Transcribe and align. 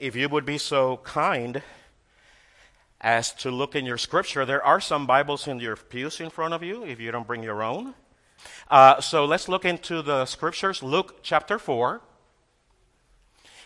if 0.00 0.16
you 0.16 0.28
would 0.30 0.46
be 0.46 0.56
so 0.56 0.96
kind 1.04 1.62
as 3.02 3.32
to 3.32 3.50
look 3.50 3.76
in 3.76 3.84
your 3.84 3.98
scripture, 3.98 4.46
there 4.46 4.64
are 4.64 4.80
some 4.80 5.06
Bibles 5.06 5.46
in 5.46 5.60
your 5.60 5.76
pews 5.76 6.20
in 6.20 6.30
front 6.30 6.54
of 6.54 6.62
you 6.62 6.84
if 6.84 6.98
you 6.98 7.12
don't 7.12 7.26
bring 7.26 7.42
your 7.42 7.62
own. 7.62 7.94
Uh, 8.70 9.00
so 9.00 9.26
let's 9.26 9.46
look 9.48 9.66
into 9.66 10.00
the 10.00 10.24
scriptures. 10.24 10.82
Luke 10.82 11.20
chapter 11.22 11.58
4. 11.58 12.00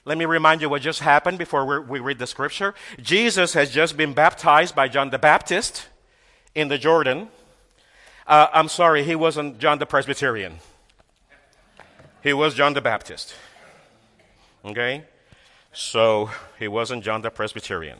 Let 0.04 0.18
me 0.18 0.24
remind 0.24 0.60
you 0.60 0.68
what 0.68 0.82
just 0.82 1.00
happened 1.00 1.38
before 1.38 1.80
we 1.80 2.00
read 2.00 2.18
the 2.18 2.26
scripture. 2.26 2.74
Jesus 3.00 3.54
has 3.54 3.70
just 3.70 3.96
been 3.96 4.12
baptized 4.12 4.74
by 4.74 4.88
John 4.88 5.10
the 5.10 5.18
Baptist 5.18 5.88
in 6.54 6.66
the 6.68 6.78
Jordan. 6.78 7.28
Uh, 8.26 8.48
I'm 8.52 8.68
sorry, 8.68 9.04
he 9.04 9.14
wasn't 9.14 9.58
John 9.58 9.78
the 9.78 9.86
Presbyterian. 9.86 10.58
He 12.22 12.32
was 12.32 12.54
John 12.54 12.74
the 12.74 12.80
Baptist. 12.80 13.34
Okay? 14.64 15.04
So 15.74 16.30
he 16.58 16.68
wasn't 16.68 17.04
John 17.04 17.22
the 17.22 17.30
Presbyterian. 17.30 17.98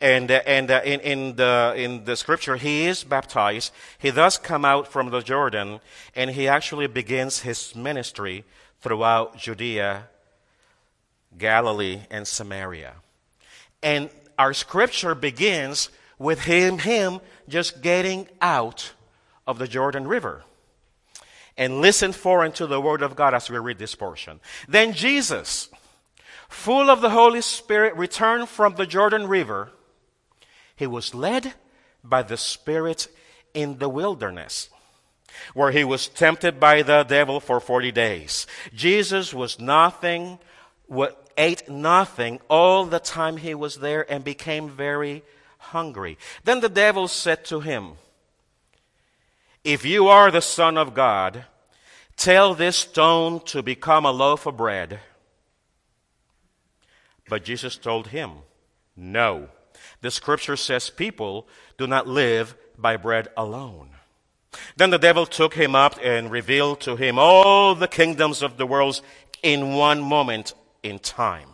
And, 0.00 0.30
uh, 0.30 0.42
and 0.46 0.70
uh, 0.70 0.80
in, 0.84 1.00
in, 1.00 1.36
the, 1.36 1.74
in 1.76 2.04
the 2.04 2.16
scripture, 2.16 2.56
he 2.56 2.86
is 2.86 3.04
baptized. 3.04 3.72
He 3.98 4.10
does 4.10 4.36
come 4.36 4.64
out 4.64 4.88
from 4.88 5.10
the 5.10 5.20
Jordan, 5.20 5.80
and 6.14 6.30
he 6.30 6.48
actually 6.48 6.86
begins 6.86 7.40
his 7.40 7.74
ministry 7.74 8.44
throughout 8.80 9.38
Judea, 9.38 10.08
Galilee, 11.38 12.00
and 12.10 12.26
Samaria. 12.26 12.94
And 13.82 14.10
our 14.38 14.52
scripture 14.52 15.14
begins 15.14 15.90
with 16.18 16.40
him, 16.40 16.78
him 16.78 17.20
just 17.48 17.82
getting 17.82 18.28
out 18.40 18.92
of 19.46 19.58
the 19.58 19.68
Jordan 19.68 20.06
River. 20.06 20.44
And 21.58 21.80
listen 21.80 22.12
for 22.12 22.44
into 22.44 22.66
the 22.66 22.80
word 22.80 23.00
of 23.00 23.16
God 23.16 23.32
as 23.32 23.48
we 23.48 23.58
read 23.58 23.78
this 23.78 23.94
portion. 23.94 24.40
Then 24.68 24.92
Jesus, 24.92 25.70
full 26.48 26.90
of 26.90 27.00
the 27.00 27.10
Holy 27.10 27.40
Spirit, 27.40 27.96
returned 27.96 28.48
from 28.48 28.74
the 28.74 28.86
Jordan 28.86 29.26
River. 29.26 29.70
He 30.74 30.86
was 30.86 31.14
led 31.14 31.54
by 32.04 32.22
the 32.22 32.36
Spirit 32.36 33.08
in 33.54 33.78
the 33.78 33.88
wilderness, 33.88 34.68
where 35.54 35.72
he 35.72 35.84
was 35.84 36.08
tempted 36.08 36.60
by 36.60 36.82
the 36.82 37.02
devil 37.04 37.40
for 37.40 37.60
40 37.60 37.90
days. 37.92 38.46
Jesus 38.74 39.32
was 39.32 39.58
nothing, 39.58 40.38
ate 41.36 41.68
nothing 41.68 42.40
all 42.48 42.84
the 42.84 43.00
time 43.00 43.38
he 43.38 43.54
was 43.54 43.76
there 43.76 44.10
and 44.10 44.22
became 44.24 44.68
very 44.68 45.22
hungry. 45.58 46.18
Then 46.44 46.60
the 46.60 46.68
devil 46.68 47.08
said 47.08 47.44
to 47.46 47.60
him, 47.60 47.92
If 49.64 49.84
you 49.84 50.08
are 50.08 50.30
the 50.30 50.42
Son 50.42 50.76
of 50.78 50.94
God, 50.94 51.44
tell 52.16 52.54
this 52.54 52.76
stone 52.76 53.40
to 53.46 53.62
become 53.62 54.04
a 54.04 54.12
loaf 54.12 54.46
of 54.46 54.56
bread. 54.56 55.00
But 57.28 57.44
Jesus 57.44 57.76
told 57.76 58.08
him, 58.08 58.32
No. 58.96 59.48
The 60.00 60.10
scripture 60.10 60.56
says 60.56 60.90
people 60.90 61.46
do 61.78 61.86
not 61.86 62.06
live 62.06 62.56
by 62.78 62.96
bread 62.96 63.28
alone. 63.36 63.90
Then 64.76 64.90
the 64.90 64.98
devil 64.98 65.26
took 65.26 65.54
him 65.54 65.74
up 65.74 65.98
and 66.02 66.30
revealed 66.30 66.80
to 66.82 66.96
him 66.96 67.18
all 67.18 67.74
the 67.74 67.88
kingdoms 67.88 68.42
of 68.42 68.56
the 68.56 68.66
world 68.66 69.00
in 69.42 69.74
one 69.74 70.00
moment 70.00 70.54
in 70.82 70.98
time 70.98 71.50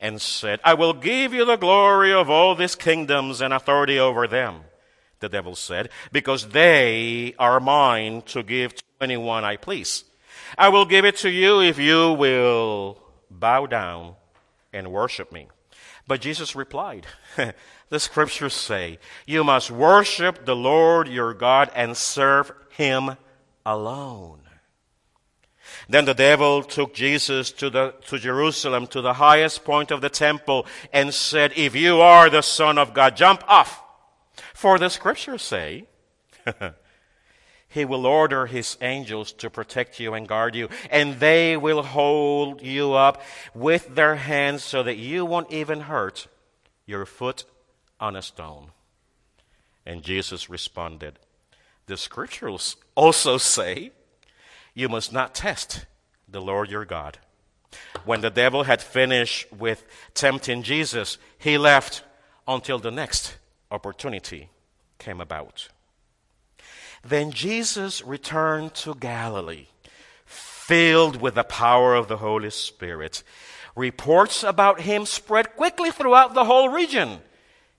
and 0.00 0.20
said, 0.20 0.60
I 0.64 0.74
will 0.74 0.92
give 0.92 1.32
you 1.32 1.44
the 1.44 1.56
glory 1.56 2.12
of 2.12 2.28
all 2.28 2.54
these 2.54 2.74
kingdoms 2.74 3.40
and 3.40 3.54
authority 3.54 3.98
over 3.98 4.26
them, 4.26 4.62
the 5.20 5.28
devil 5.28 5.54
said, 5.54 5.90
because 6.10 6.48
they 6.48 7.34
are 7.38 7.60
mine 7.60 8.22
to 8.22 8.42
give 8.42 8.74
to 8.74 8.82
anyone 9.00 9.44
I 9.44 9.56
please. 9.56 10.04
I 10.58 10.68
will 10.68 10.84
give 10.84 11.04
it 11.04 11.16
to 11.18 11.30
you 11.30 11.62
if 11.62 11.78
you 11.78 12.12
will 12.12 12.98
bow 13.30 13.66
down 13.66 14.16
and 14.72 14.92
worship 14.92 15.32
me. 15.32 15.48
But 16.06 16.20
Jesus 16.20 16.56
replied, 16.56 17.06
The 17.88 18.00
scriptures 18.00 18.54
say, 18.54 18.98
You 19.26 19.44
must 19.44 19.70
worship 19.70 20.44
the 20.44 20.56
Lord 20.56 21.08
your 21.08 21.34
God 21.34 21.70
and 21.74 21.96
serve 21.96 22.52
him 22.70 23.16
alone. 23.64 24.40
Then 25.88 26.04
the 26.04 26.14
devil 26.14 26.62
took 26.62 26.94
Jesus 26.94 27.50
to, 27.52 27.70
the, 27.70 27.94
to 28.06 28.18
Jerusalem, 28.18 28.86
to 28.88 29.00
the 29.00 29.14
highest 29.14 29.64
point 29.64 29.90
of 29.90 30.00
the 30.00 30.08
temple, 30.08 30.66
and 30.92 31.12
said, 31.12 31.52
If 31.56 31.74
you 31.74 32.00
are 32.00 32.30
the 32.30 32.42
Son 32.42 32.78
of 32.78 32.94
God, 32.94 33.16
jump 33.16 33.44
off. 33.46 33.82
For 34.54 34.78
the 34.78 34.88
scriptures 34.88 35.42
say, 35.42 35.84
He 37.72 37.84
will 37.84 38.06
order 38.06 38.46
His 38.46 38.76
angels 38.80 39.32
to 39.34 39.50
protect 39.50 39.98
you 39.98 40.14
and 40.14 40.28
guard 40.28 40.54
you, 40.54 40.68
and 40.90 41.18
they 41.20 41.56
will 41.56 41.82
hold 41.82 42.62
you 42.62 42.92
up 42.92 43.22
with 43.54 43.94
their 43.94 44.16
hands 44.16 44.62
so 44.62 44.82
that 44.82 44.98
you 44.98 45.24
won't 45.24 45.50
even 45.50 45.80
hurt 45.80 46.26
your 46.86 47.06
foot 47.06 47.44
on 47.98 48.16
a 48.16 48.22
stone. 48.22 48.72
And 49.86 50.02
Jesus 50.02 50.50
responded, 50.50 51.18
The 51.86 51.96
scriptures 51.96 52.76
also 52.94 53.38
say, 53.38 53.92
you 54.74 54.88
must 54.88 55.12
not 55.12 55.34
test 55.34 55.86
the 56.28 56.40
Lord 56.40 56.70
your 56.70 56.84
God. 56.84 57.18
When 58.04 58.20
the 58.20 58.30
devil 58.30 58.64
had 58.64 58.82
finished 58.82 59.50
with 59.52 59.84
tempting 60.14 60.62
Jesus, 60.62 61.18
he 61.38 61.58
left 61.58 62.02
until 62.46 62.78
the 62.78 62.90
next 62.90 63.36
opportunity 63.70 64.48
came 64.98 65.20
about. 65.20 65.68
Then 67.04 67.32
Jesus 67.32 68.02
returned 68.04 68.74
to 68.74 68.94
Galilee, 68.94 69.66
filled 70.24 71.20
with 71.20 71.34
the 71.34 71.44
power 71.44 71.94
of 71.94 72.08
the 72.08 72.18
Holy 72.18 72.50
Spirit. 72.50 73.22
Reports 73.74 74.42
about 74.42 74.82
him 74.82 75.06
spread 75.06 75.56
quickly 75.56 75.90
throughout 75.90 76.34
the 76.34 76.44
whole 76.44 76.68
region. 76.68 77.18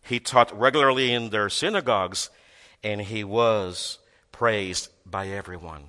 He 0.01 0.19
taught 0.19 0.57
regularly 0.57 1.13
in 1.13 1.29
their 1.29 1.49
synagogues, 1.49 2.29
and 2.83 3.01
he 3.01 3.23
was 3.23 3.99
praised 4.31 4.89
by 5.05 5.27
everyone. 5.27 5.85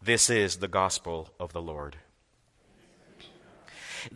This 0.00 0.30
is 0.30 0.56
the 0.56 0.68
gospel 0.68 1.28
of 1.38 1.52
the 1.52 1.60
Lord. 1.60 1.96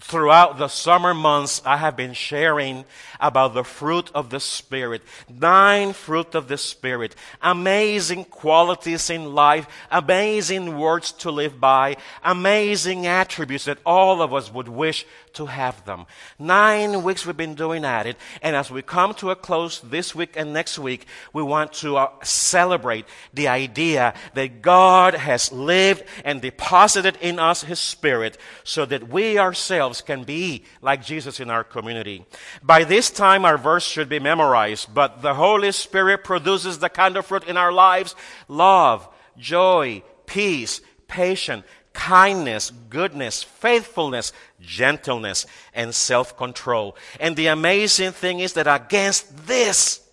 Throughout 0.01 0.59
the 0.59 0.69
summer 0.69 1.15
months, 1.15 1.63
I 1.65 1.77
have 1.77 1.97
been 1.97 2.13
sharing 2.13 2.85
about 3.21 3.55
the 3.55 3.65
fruit 3.65 4.11
of 4.15 4.31
the 4.31 4.41
Spirit. 4.41 5.03
Nine 5.29 5.93
fruit 5.93 6.35
of 6.35 6.49
the 6.49 6.59
Spirit. 6.59 7.15
Amazing 7.43 8.27
qualities 8.27 9.11
in 9.11 9.35
life. 9.35 9.67
Amazing 9.91 10.79
words 10.79 11.13
to 11.13 11.31
live 11.31 11.61
by. 11.61 11.97
Amazing 12.23 13.07
attributes 13.07 13.65
that 13.67 13.79
all 13.85 14.23
of 14.23 14.33
us 14.33 14.53
would 14.53 14.69
wish 14.69 15.07
to 15.35 15.47
have 15.47 15.85
them. 15.85 16.07
Nine 16.39 17.03
weeks 17.03 17.27
we've 17.27 17.37
been 17.37 17.55
doing 17.55 17.85
at 17.85 18.07
it. 18.07 18.17
And 18.43 18.57
as 18.57 18.71
we 18.71 18.83
come 18.83 19.15
to 19.15 19.31
a 19.31 19.37
close 19.37 19.81
this 19.81 20.15
week 20.15 20.35
and 20.37 20.53
next 20.53 20.79
week, 20.79 21.07
we 21.33 21.43
want 21.43 21.73
to 21.75 21.97
uh, 21.97 22.11
celebrate 22.23 23.07
the 23.33 23.49
idea 23.49 24.15
that 24.35 24.63
God 24.63 25.15
has 25.15 25.53
lived 25.53 26.05
and 26.25 26.41
deposited 26.41 27.19
in 27.21 27.39
us 27.39 27.63
His 27.63 27.79
Spirit 27.79 28.39
so 28.65 28.85
that 28.87 29.09
we 29.09 29.39
ourselves 29.39 30.01
can 30.01 30.25
be 30.25 30.65
like 30.81 31.05
Jesus 31.05 31.41
in 31.41 31.51
our 31.51 31.65
community. 31.65 32.25
By 32.63 32.85
this 32.85 33.11
time, 33.11 33.45
our 33.45 33.59
verse 33.59 33.87
should 33.87 34.09
be 34.09 34.19
memorized, 34.19 34.95
but 34.95 35.23
the 35.23 35.35
Holy 35.35 35.73
Spirit 35.73 36.25
produces 36.25 36.79
the 36.79 36.89
kind 36.89 37.17
of 37.17 37.27
fruit 37.27 37.45
in 37.45 37.57
our 37.57 37.73
lives 37.73 38.15
love, 38.49 39.09
joy, 39.37 40.03
peace, 40.27 40.81
patience, 41.09 41.65
kindness, 41.95 42.71
goodness, 42.91 43.43
faithfulness, 43.43 44.33
gentleness, 44.61 45.47
and 45.73 45.95
self 45.95 46.37
control. 46.37 46.97
And 47.19 47.35
the 47.37 47.47
amazing 47.47 48.13
thing 48.13 48.41
is 48.41 48.53
that 48.53 48.67
against 48.67 49.47
this, 49.47 50.07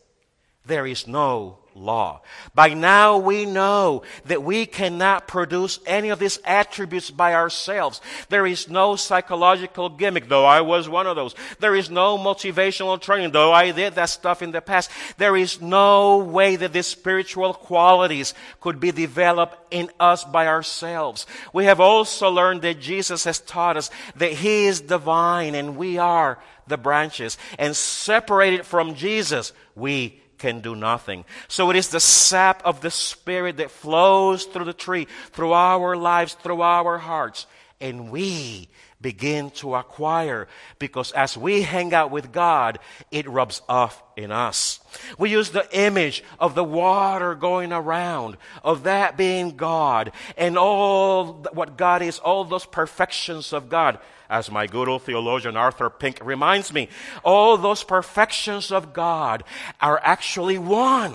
there 0.66 0.88
is 0.88 1.08
no 1.08 1.58
law. 1.76 2.22
By 2.54 2.74
now 2.74 3.18
we 3.18 3.46
know 3.46 4.04
that 4.26 4.44
we 4.44 4.66
cannot 4.66 5.28
produce 5.28 5.80
any 5.86 6.09
of 6.09 6.20
these 6.20 6.40
attributes 6.46 7.09
by 7.09 7.34
ourselves. 7.34 8.02
There 8.30 8.46
is 8.46 8.70
no 8.70 8.96
psychological 8.96 9.90
gimmick, 9.90 10.28
though 10.28 10.46
I 10.46 10.62
was 10.62 10.90
one 10.90 11.08
of 11.08 11.16
those. 11.16 11.35
There 11.59 11.76
is 11.76 11.90
no 11.90 12.18
motivational 12.18 13.00
training, 13.02 13.32
though 13.32 13.52
I 13.53 13.72
did 13.72 13.96
that 13.96 14.09
stuff 14.09 14.41
in 14.41 14.52
the 14.52 14.62
past. 14.62 14.90
There 15.18 15.35
is 15.35 15.62
no 15.62 16.18
way 16.18 16.56
that 16.56 16.73
these 16.73 16.88
spiritual 16.88 17.53
qualities 17.53 18.34
could 18.59 18.79
be 18.79 18.91
developed 18.91 19.58
in 19.72 19.90
us 20.00 20.23
by 20.23 20.47
ourselves. 20.47 21.26
We 21.53 21.66
have 21.66 21.79
also 21.79 22.29
learned 22.29 22.62
that 22.64 22.79
Jesus 22.79 23.23
has 23.23 23.40
taught 23.40 23.78
us 23.78 23.90
that 24.16 24.34
He 24.34 24.66
is 24.66 24.82
divine 24.82 25.56
and 25.56 25.78
we 25.78 25.97
are 25.97 26.40
the 26.68 26.78
branches. 26.78 27.38
And 27.58 27.76
separated 27.76 28.66
from 28.66 28.96
Jesus, 28.96 29.53
we 29.76 30.21
can 30.41 30.59
do 30.59 30.76
nothing. 30.76 31.23
So 31.47 31.70
it 31.70 31.76
is 31.76 31.90
the 31.90 31.99
sap 31.99 32.61
of 32.66 32.82
the 32.82 32.91
Spirit 32.91 33.58
that 33.58 33.72
flows 33.72 34.46
through 34.46 34.66
the 34.66 34.73
tree, 34.73 35.08
through 35.32 35.53
our 35.53 35.96
lives, 35.96 36.34
through 36.34 36.61
our 36.61 36.97
hearts. 36.97 37.46
And 37.79 38.11
we 38.11 38.67
begin 38.99 39.49
to 39.52 39.76
acquire 39.76 40.47
because 40.79 41.11
as 41.14 41.38
we 41.38 41.61
hang 41.61 41.93
out 41.93 42.11
with 42.11 42.32
God, 42.32 42.79
it 43.11 43.28
rubs 43.28 43.61
off 43.70 44.02
in 44.16 44.32
us. 44.32 44.79
We 45.17 45.32
use 45.32 45.52
the 45.52 45.67
image 45.76 46.23
of 46.40 46.55
the 46.55 46.64
water 46.64 47.35
going 47.35 47.72
around, 47.72 48.37
of 48.64 48.84
that 48.84 49.17
being 49.17 49.58
God, 49.58 50.11
and 50.37 50.58
all 50.58 51.46
what 51.53 51.78
God 51.78 52.02
is, 52.02 52.20
all 52.20 52.44
those 52.46 52.66
perfections 52.66 53.53
of 53.53 53.70
God. 53.70 53.99
As 54.32 54.50
my 54.50 54.66
good 54.66 54.88
old 54.88 55.04
theologian 55.04 55.58
Arthur 55.58 55.90
Pink 55.90 56.20
reminds 56.24 56.74
me, 56.74 56.88
all 57.24 57.58
those 57.58 57.84
perfections 57.84 58.72
of 58.72 58.94
God 58.94 59.44
are 59.82 60.00
actually 60.02 60.58
one. 60.58 61.14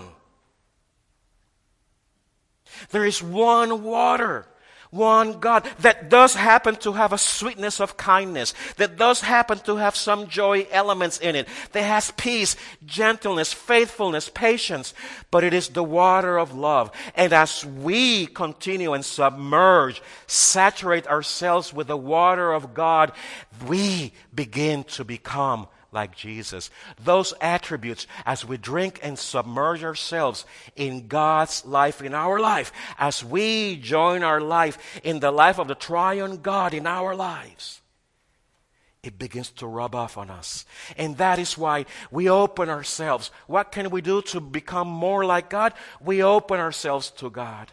There 2.91 3.07
is 3.07 3.23
one 3.23 3.83
water 3.83 4.47
one 4.97 5.39
God 5.41 5.69
that 5.81 6.09
does 6.09 6.35
happen 6.35 6.77
to 6.77 6.93
have 6.93 7.13
a 7.13 7.19
sweetness 7.19 7.81
of 7.81 7.97
kindness, 7.97 8.55
that 8.77 8.97
does 8.97 9.21
happen 9.21 9.59
to 9.61 9.77
have 9.77 9.95
some 9.95 10.29
joy 10.29 10.67
elements 10.71 11.19
in 11.19 11.37
it, 11.37 11.49
that 11.73 11.83
has 11.83 12.11
peace, 12.13 12.57
gentleness, 12.85 13.53
faithfulness, 13.53 14.29
patience, 14.29 14.95
but 15.31 15.45
it 15.45 15.55
is 15.55 15.69
the 15.69 15.85
water 15.85 16.39
of 16.39 16.55
love. 16.55 16.91
And 17.15 17.33
as 17.33 17.65
we 17.65 18.27
continue 18.27 18.93
and 18.93 19.05
submerge, 19.05 20.03
saturate 20.27 21.07
ourselves 21.07 21.73
with 21.73 21.89
the 21.89 21.97
water 21.97 22.53
of 22.53 22.75
God, 22.75 23.13
we 23.67 24.13
begin 24.35 24.85
to 24.85 25.05
become 25.05 25.69
like 25.93 26.17
Jesus. 26.17 26.71
Those 27.03 27.33
attributes, 27.41 28.07
as 28.25 28.45
we 28.45 28.57
drink 28.57 29.01
and 29.03 29.19
submerge 29.19 29.83
ourselves 29.85 30.45
in 30.75 31.09
God's 31.09 31.65
life, 31.65 32.03
in 32.03 32.15
our 32.15 32.39
life, 32.39 32.73
as 32.99 33.25
we 33.25 33.77
join 33.77 34.23
our 34.23 34.41
life 34.41 35.01
in 35.03 35.21
the 35.21 35.31
life 35.31 35.59
of 35.59 35.69
the 35.69 35.75
triune 35.75 36.39
God 36.39 36.75
in 36.75 36.87
our 36.87 37.15
lives, 37.15 37.81
it 39.03 39.19
begins 39.19 39.51
to 39.51 39.67
rub 39.67 39.95
off 39.95 40.19
on 40.19 40.31
us. 40.31 40.67
And 40.97 41.17
that 41.19 41.39
is 41.39 41.57
why 41.57 41.87
we 42.11 42.29
open 42.29 42.69
ourselves. 42.69 43.31
What 43.47 43.71
can 43.71 43.91
we 43.91 44.01
do 44.01 44.21
to 44.23 44.41
become 44.41 44.89
more 44.89 45.25
like 45.25 45.49
God? 45.49 45.75
We 46.01 46.23
open 46.23 46.59
ourselves 46.59 47.11
to 47.19 47.31
God. 47.31 47.71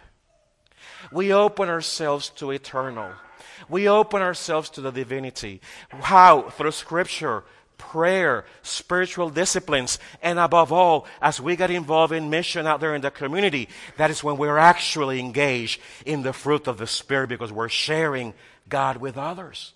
We 1.11 1.33
open 1.33 1.69
ourselves 1.69 2.29
to 2.37 2.51
eternal. 2.51 3.11
We 3.67 3.89
open 3.89 4.21
ourselves 4.21 4.69
to 4.71 4.81
the 4.81 4.91
divinity. 4.91 5.61
How? 5.89 6.49
Through 6.51 6.71
scripture, 6.71 7.43
prayer, 7.77 8.45
spiritual 8.61 9.29
disciplines, 9.29 9.99
and 10.21 10.39
above 10.39 10.71
all, 10.71 11.05
as 11.21 11.39
we 11.39 11.55
get 11.55 11.71
involved 11.71 12.13
in 12.13 12.29
mission 12.29 12.65
out 12.67 12.79
there 12.79 12.95
in 12.95 13.01
the 13.01 13.11
community, 13.11 13.69
that 13.97 14.11
is 14.11 14.23
when 14.23 14.37
we're 14.37 14.57
actually 14.57 15.19
engaged 15.19 15.79
in 16.05 16.23
the 16.23 16.33
fruit 16.33 16.67
of 16.67 16.77
the 16.77 16.87
Spirit 16.87 17.29
because 17.29 17.51
we're 17.51 17.69
sharing 17.69 18.33
God 18.69 18.97
with 18.97 19.17
others. 19.17 19.73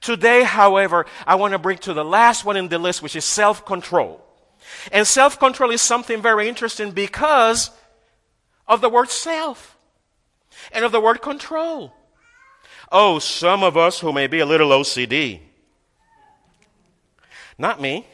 Today, 0.00 0.42
however, 0.42 1.06
I 1.26 1.34
want 1.34 1.52
to 1.52 1.58
bring 1.58 1.78
to 1.78 1.94
the 1.94 2.04
last 2.04 2.44
one 2.44 2.56
in 2.56 2.68
the 2.68 2.78
list, 2.78 3.02
which 3.02 3.16
is 3.16 3.24
self 3.24 3.64
control. 3.64 4.24
And 4.92 5.06
self 5.06 5.38
control 5.38 5.70
is 5.70 5.82
something 5.82 6.22
very 6.22 6.48
interesting 6.48 6.92
because 6.92 7.70
of 8.66 8.80
the 8.80 8.88
word 8.88 9.10
self 9.10 9.76
and 10.72 10.84
of 10.84 10.92
the 10.92 11.00
word 11.00 11.22
control. 11.22 11.92
Oh, 12.90 13.18
some 13.18 13.62
of 13.62 13.76
us 13.76 14.00
who 14.00 14.12
may 14.12 14.26
be 14.26 14.38
a 14.38 14.46
little 14.46 14.70
OCD 14.70 15.40
not 17.58 17.80
me. 17.80 18.06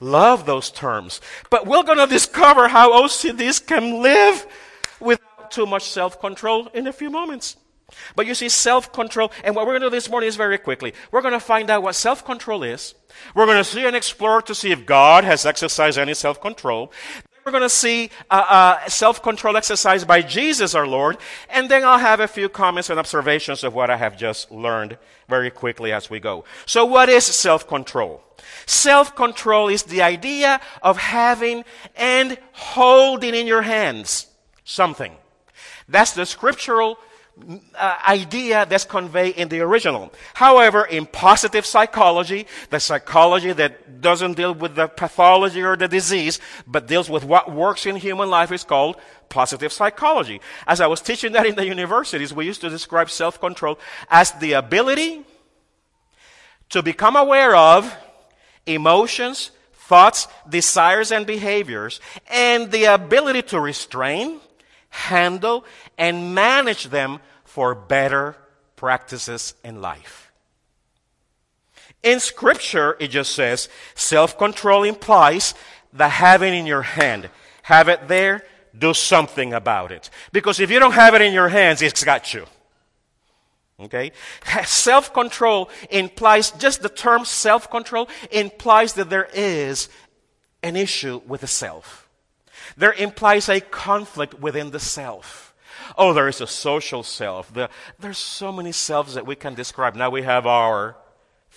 Love 0.00 0.46
those 0.46 0.70
terms. 0.70 1.20
But 1.50 1.66
we're 1.66 1.82
going 1.82 1.98
to 1.98 2.06
discover 2.06 2.68
how 2.68 3.02
OCDs 3.02 3.66
can 3.66 4.02
live 4.02 4.46
without 5.00 5.50
too 5.50 5.66
much 5.66 5.84
self 5.84 6.20
control 6.20 6.68
in 6.68 6.86
a 6.86 6.92
few 6.92 7.10
moments. 7.10 7.56
But 8.14 8.26
you 8.26 8.34
see, 8.34 8.48
self 8.48 8.92
control, 8.92 9.32
and 9.42 9.56
what 9.56 9.66
we're 9.66 9.72
going 9.72 9.82
to 9.82 9.86
do 9.86 9.96
this 9.96 10.10
morning 10.10 10.28
is 10.28 10.36
very 10.36 10.58
quickly. 10.58 10.92
We're 11.10 11.22
going 11.22 11.32
to 11.32 11.40
find 11.40 11.70
out 11.70 11.82
what 11.82 11.94
self 11.94 12.24
control 12.24 12.62
is. 12.62 12.94
We're 13.34 13.46
going 13.46 13.58
to 13.58 13.64
see 13.64 13.86
and 13.86 13.96
explore 13.96 14.42
to 14.42 14.54
see 14.54 14.70
if 14.70 14.84
God 14.84 15.24
has 15.24 15.46
exercised 15.46 15.98
any 15.98 16.14
self 16.14 16.40
control. 16.40 16.92
We're 17.48 17.52
going 17.52 17.62
to 17.62 17.70
see 17.70 18.10
a, 18.30 18.36
a 18.84 18.90
self 18.90 19.22
control 19.22 19.56
exercise 19.56 20.04
by 20.04 20.20
Jesus 20.20 20.74
our 20.74 20.86
Lord, 20.86 21.16
and 21.48 21.70
then 21.70 21.82
I'll 21.82 21.98
have 21.98 22.20
a 22.20 22.28
few 22.28 22.50
comments 22.50 22.90
and 22.90 22.98
observations 22.98 23.64
of 23.64 23.72
what 23.72 23.88
I 23.88 23.96
have 23.96 24.18
just 24.18 24.50
learned 24.50 24.98
very 25.30 25.50
quickly 25.50 25.90
as 25.90 26.10
we 26.10 26.20
go. 26.20 26.44
So, 26.66 26.84
what 26.84 27.08
is 27.08 27.24
self 27.24 27.66
control? 27.66 28.22
Self 28.66 29.16
control 29.16 29.68
is 29.68 29.84
the 29.84 30.02
idea 30.02 30.60
of 30.82 30.98
having 30.98 31.64
and 31.96 32.36
holding 32.52 33.34
in 33.34 33.46
your 33.46 33.62
hands 33.62 34.26
something. 34.64 35.16
That's 35.88 36.12
the 36.12 36.26
scriptural 36.26 36.98
uh, 37.74 37.96
idea 38.06 38.66
that's 38.66 38.84
conveyed 38.84 39.36
in 39.36 39.48
the 39.48 39.60
original. 39.60 40.12
However, 40.34 40.84
in 40.84 41.06
positive 41.06 41.64
psychology, 41.64 42.46
the 42.70 42.80
psychology 42.80 43.52
that 43.52 44.00
doesn't 44.00 44.34
deal 44.34 44.54
with 44.54 44.74
the 44.74 44.88
pathology 44.88 45.62
or 45.62 45.76
the 45.76 45.88
disease, 45.88 46.40
but 46.66 46.86
deals 46.86 47.08
with 47.08 47.24
what 47.24 47.50
works 47.50 47.86
in 47.86 47.96
human 47.96 48.30
life 48.30 48.52
is 48.52 48.64
called 48.64 48.96
positive 49.28 49.72
psychology. 49.72 50.40
As 50.66 50.80
I 50.80 50.86
was 50.86 51.00
teaching 51.00 51.32
that 51.32 51.46
in 51.46 51.54
the 51.54 51.66
universities, 51.66 52.32
we 52.32 52.46
used 52.46 52.60
to 52.62 52.70
describe 52.70 53.10
self-control 53.10 53.78
as 54.10 54.32
the 54.32 54.52
ability 54.54 55.24
to 56.70 56.82
become 56.82 57.16
aware 57.16 57.56
of 57.56 57.94
emotions, 58.66 59.50
thoughts, 59.72 60.28
desires, 60.48 61.10
and 61.10 61.26
behaviors, 61.26 62.00
and 62.30 62.70
the 62.70 62.84
ability 62.84 63.42
to 63.42 63.60
restrain, 63.60 64.40
handle, 64.90 65.64
and 65.96 66.34
manage 66.34 66.84
them 66.84 67.20
for 67.44 67.74
better 67.74 68.36
practices 68.76 69.54
in 69.64 69.80
life. 69.80 70.32
In 72.02 72.20
scripture, 72.20 72.96
it 73.00 73.08
just 73.08 73.34
says 73.34 73.68
self 73.94 74.38
control 74.38 74.84
implies 74.84 75.54
the 75.92 76.08
having 76.08 76.54
in 76.54 76.66
your 76.66 76.82
hand. 76.82 77.28
Have 77.62 77.88
it 77.88 78.08
there, 78.08 78.44
do 78.76 78.94
something 78.94 79.52
about 79.52 79.90
it. 79.92 80.10
Because 80.32 80.60
if 80.60 80.70
you 80.70 80.78
don't 80.78 80.92
have 80.92 81.14
it 81.14 81.22
in 81.22 81.32
your 81.32 81.48
hands, 81.48 81.82
it's 81.82 82.04
got 82.04 82.32
you. 82.32 82.46
Okay? 83.80 84.12
Self 84.64 85.12
control 85.12 85.70
implies, 85.90 86.50
just 86.52 86.82
the 86.82 86.88
term 86.88 87.24
self 87.24 87.70
control 87.70 88.08
implies 88.30 88.94
that 88.94 89.10
there 89.10 89.28
is 89.34 89.88
an 90.62 90.76
issue 90.76 91.20
with 91.26 91.42
the 91.42 91.46
self. 91.46 92.07
There 92.76 92.92
implies 92.92 93.48
a 93.48 93.60
conflict 93.60 94.40
within 94.40 94.70
the 94.70 94.80
self. 94.80 95.54
Oh, 95.96 96.12
there 96.12 96.28
is 96.28 96.40
a 96.40 96.46
social 96.46 97.02
self. 97.02 97.52
The, 97.52 97.70
there's 97.98 98.18
so 98.18 98.52
many 98.52 98.72
selves 98.72 99.14
that 99.14 99.26
we 99.26 99.36
can 99.36 99.54
describe. 99.54 99.94
Now 99.94 100.10
we 100.10 100.22
have 100.22 100.46
our 100.46 100.96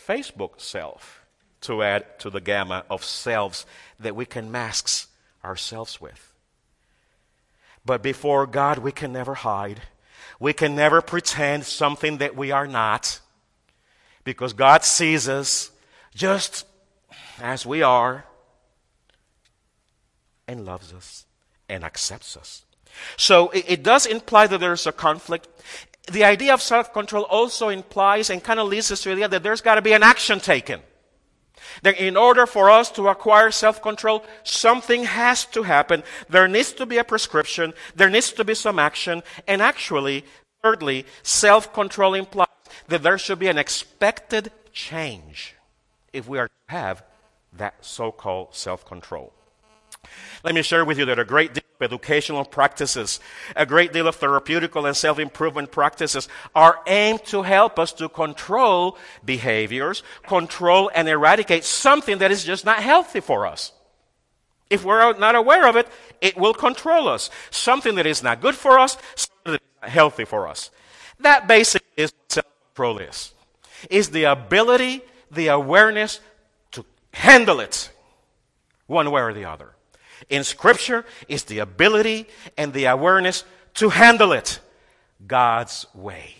Facebook 0.07 0.61
self 0.61 1.21
to 1.61 1.83
add 1.83 2.19
to 2.19 2.29
the 2.29 2.41
gamma 2.41 2.85
of 2.89 3.03
selves 3.03 3.65
that 3.99 4.15
we 4.15 4.25
can 4.25 4.51
mask 4.51 5.09
ourselves 5.43 5.99
with. 5.99 6.33
But 7.85 8.01
before 8.01 8.45
God, 8.47 8.79
we 8.79 8.91
can 8.91 9.11
never 9.11 9.33
hide. 9.33 9.81
We 10.39 10.53
can 10.53 10.75
never 10.75 11.01
pretend 11.01 11.65
something 11.65 12.17
that 12.17 12.35
we 12.35 12.51
are 12.51 12.67
not. 12.67 13.19
Because 14.23 14.53
God 14.53 14.83
sees 14.83 15.27
us 15.27 15.71
just 16.13 16.65
as 17.39 17.65
we 17.65 17.81
are 17.81 18.25
and 20.51 20.65
loves 20.65 20.93
us 20.93 21.25
and 21.69 21.83
accepts 21.83 22.35
us. 22.35 22.65
So 23.17 23.49
it, 23.49 23.65
it 23.67 23.83
does 23.83 24.05
imply 24.05 24.47
that 24.47 24.59
there's 24.59 24.85
a 24.85 24.91
conflict. 24.91 25.47
The 26.11 26.25
idea 26.25 26.53
of 26.53 26.61
self 26.61 26.93
control 26.93 27.23
also 27.23 27.69
implies 27.69 28.29
and 28.29 28.43
kind 28.43 28.59
of 28.59 28.67
leads 28.67 28.91
us 28.91 29.01
to 29.03 29.09
the 29.09 29.13
idea 29.13 29.27
that 29.29 29.43
there's 29.43 29.61
got 29.61 29.75
to 29.75 29.81
be 29.81 29.93
an 29.93 30.03
action 30.03 30.39
taken. 30.39 30.81
That 31.83 31.97
in 31.99 32.17
order 32.17 32.45
for 32.45 32.69
us 32.69 32.91
to 32.91 33.07
acquire 33.07 33.51
self 33.51 33.81
control, 33.81 34.25
something 34.43 35.05
has 35.05 35.45
to 35.47 35.63
happen. 35.63 36.03
There 36.27 36.47
needs 36.47 36.73
to 36.73 36.85
be 36.85 36.97
a 36.97 37.03
prescription, 37.03 37.73
there 37.95 38.09
needs 38.09 38.33
to 38.33 38.43
be 38.43 38.55
some 38.55 38.77
action, 38.77 39.23
and 39.47 39.61
actually, 39.61 40.25
thirdly, 40.61 41.05
self 41.23 41.71
control 41.71 42.13
implies 42.13 42.47
that 42.87 43.03
there 43.03 43.17
should 43.17 43.39
be 43.39 43.47
an 43.47 43.57
expected 43.57 44.51
change 44.73 45.55
if 46.11 46.27
we 46.27 46.39
are 46.39 46.47
to 46.47 46.73
have 46.73 47.03
that 47.53 47.75
so 47.85 48.11
called 48.11 48.53
self 48.53 48.85
control. 48.85 49.31
Let 50.43 50.55
me 50.55 50.63
share 50.63 50.83
with 50.83 50.97
you 50.97 51.05
that 51.05 51.19
a 51.19 51.25
great 51.25 51.53
deal 51.53 51.63
of 51.79 51.85
educational 51.85 52.43
practices, 52.45 53.19
a 53.55 53.65
great 53.65 53.93
deal 53.93 54.07
of 54.07 54.19
therapeutical 54.19 54.87
and 54.87 54.97
self 54.97 55.19
improvement 55.19 55.71
practices 55.71 56.27
are 56.55 56.79
aimed 56.87 57.23
to 57.25 57.43
help 57.43 57.77
us 57.77 57.93
to 57.93 58.09
control 58.09 58.97
behaviors, 59.23 60.01
control 60.27 60.89
and 60.95 61.07
eradicate 61.07 61.63
something 61.63 62.17
that 62.17 62.31
is 62.31 62.43
just 62.43 62.65
not 62.65 62.81
healthy 62.81 63.19
for 63.19 63.45
us. 63.45 63.71
If 64.69 64.83
we're 64.83 65.17
not 65.17 65.35
aware 65.35 65.67
of 65.67 65.75
it, 65.75 65.87
it 66.21 66.37
will 66.37 66.53
control 66.53 67.07
us. 67.07 67.29
Something 67.51 67.95
that 67.95 68.05
is 68.05 68.23
not 68.23 68.41
good 68.41 68.55
for 68.55 68.79
us, 68.79 68.97
something 69.15 69.51
that 69.53 69.61
is 69.61 69.81
not 69.81 69.89
healthy 69.91 70.25
for 70.25 70.47
us. 70.47 70.71
That 71.19 71.47
basically 71.47 71.87
is 71.97 72.13
what 72.13 72.31
self 72.31 72.45
control 72.73 72.97
is. 72.97 73.33
Is 73.89 74.09
the 74.09 74.23
ability, 74.23 75.01
the 75.29 75.49
awareness 75.49 76.19
to 76.71 76.85
handle 77.13 77.59
it 77.59 77.91
one 78.87 79.11
way 79.11 79.21
or 79.21 79.33
the 79.33 79.45
other 79.45 79.75
in 80.31 80.45
Scripture 80.45 81.05
is 81.27 81.43
the 81.43 81.59
ability 81.59 82.25
and 82.57 82.73
the 82.73 82.85
awareness 82.85 83.43
to 83.75 83.89
handle 83.89 84.31
it 84.31 84.59
God's 85.27 85.85
way. 85.93 86.35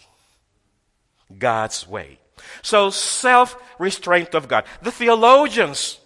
God's 1.38 1.88
way. 1.88 2.18
So, 2.64 2.90
self 2.90 3.62
restraint 3.78 4.34
of 4.34 4.48
God. 4.48 4.64
The 4.82 4.92
theologians, 4.92 6.00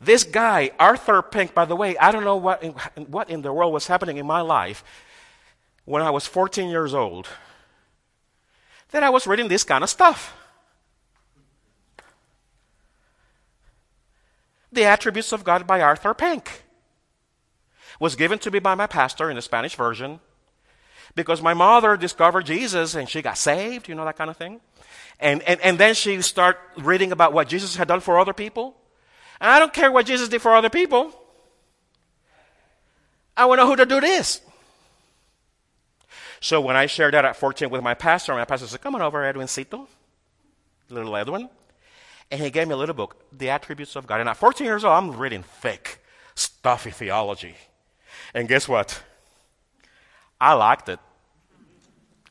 this 0.00 0.24
guy, 0.24 0.70
Arthur 0.78 1.20
Pink, 1.20 1.54
by 1.54 1.64
the 1.64 1.76
way, 1.76 1.98
I 1.98 2.12
don't 2.12 2.24
know 2.24 2.36
what 2.36 2.62
in, 2.62 2.72
what 3.08 3.28
in 3.28 3.42
the 3.42 3.52
world 3.52 3.74
was 3.74 3.88
happening 3.88 4.16
in 4.16 4.26
my 4.26 4.40
life 4.40 4.82
when 5.84 6.02
I 6.02 6.10
was 6.10 6.26
14 6.26 6.70
years 6.70 6.94
old. 6.94 7.28
that 8.92 9.02
I 9.02 9.10
was 9.10 9.26
reading 9.26 9.48
this 9.48 9.64
kind 9.64 9.82
of 9.82 9.90
stuff. 9.90 10.36
The 14.70 14.84
Attributes 14.84 15.32
of 15.32 15.44
God 15.44 15.66
by 15.66 15.80
Arthur 15.80 16.14
Pink 16.14 16.62
was 18.02 18.16
given 18.16 18.36
to 18.36 18.50
me 18.50 18.58
by 18.58 18.74
my 18.74 18.88
pastor 18.88 19.30
in 19.30 19.36
the 19.36 19.42
Spanish 19.42 19.76
version 19.76 20.18
because 21.14 21.40
my 21.40 21.54
mother 21.54 21.96
discovered 21.96 22.44
Jesus 22.44 22.96
and 22.96 23.08
she 23.08 23.22
got 23.22 23.38
saved, 23.38 23.88
you 23.88 23.94
know, 23.94 24.04
that 24.04 24.16
kind 24.16 24.28
of 24.28 24.36
thing. 24.36 24.60
And, 25.20 25.40
and, 25.42 25.60
and 25.60 25.78
then 25.78 25.94
she 25.94 26.20
started 26.20 26.58
reading 26.78 27.12
about 27.12 27.32
what 27.32 27.46
Jesus 27.46 27.76
had 27.76 27.86
done 27.86 28.00
for 28.00 28.18
other 28.18 28.32
people. 28.32 28.74
And 29.40 29.48
I 29.48 29.60
don't 29.60 29.72
care 29.72 29.92
what 29.92 30.04
Jesus 30.04 30.28
did 30.28 30.42
for 30.42 30.52
other 30.52 30.68
people. 30.68 31.12
I 33.36 33.44
want 33.44 33.60
to 33.60 33.64
know 33.64 33.70
who 33.70 33.76
to 33.76 33.86
do 33.86 34.00
this. 34.00 34.40
So 36.40 36.60
when 36.60 36.74
I 36.74 36.86
shared 36.86 37.14
that 37.14 37.24
at 37.24 37.36
14 37.36 37.70
with 37.70 37.84
my 37.84 37.94
pastor, 37.94 38.34
my 38.34 38.44
pastor 38.44 38.66
said, 38.66 38.80
Come 38.80 38.96
on 38.96 39.02
over, 39.02 39.22
Edwin 39.22 39.46
Edwincito, 39.46 39.86
little 40.88 41.14
Edwin. 41.14 41.48
And 42.32 42.40
he 42.40 42.50
gave 42.50 42.66
me 42.66 42.74
a 42.74 42.76
little 42.76 42.96
book, 42.96 43.14
The 43.30 43.50
Attributes 43.50 43.94
of 43.94 44.08
God. 44.08 44.18
And 44.18 44.28
at 44.28 44.36
14 44.36 44.66
years 44.66 44.82
old, 44.82 44.92
I'm 44.92 45.16
reading 45.16 45.44
thick, 45.44 46.04
stuffy 46.34 46.90
theology. 46.90 47.54
And 48.34 48.48
guess 48.48 48.68
what? 48.68 49.02
I 50.40 50.54
liked 50.54 50.88
it. 50.88 50.98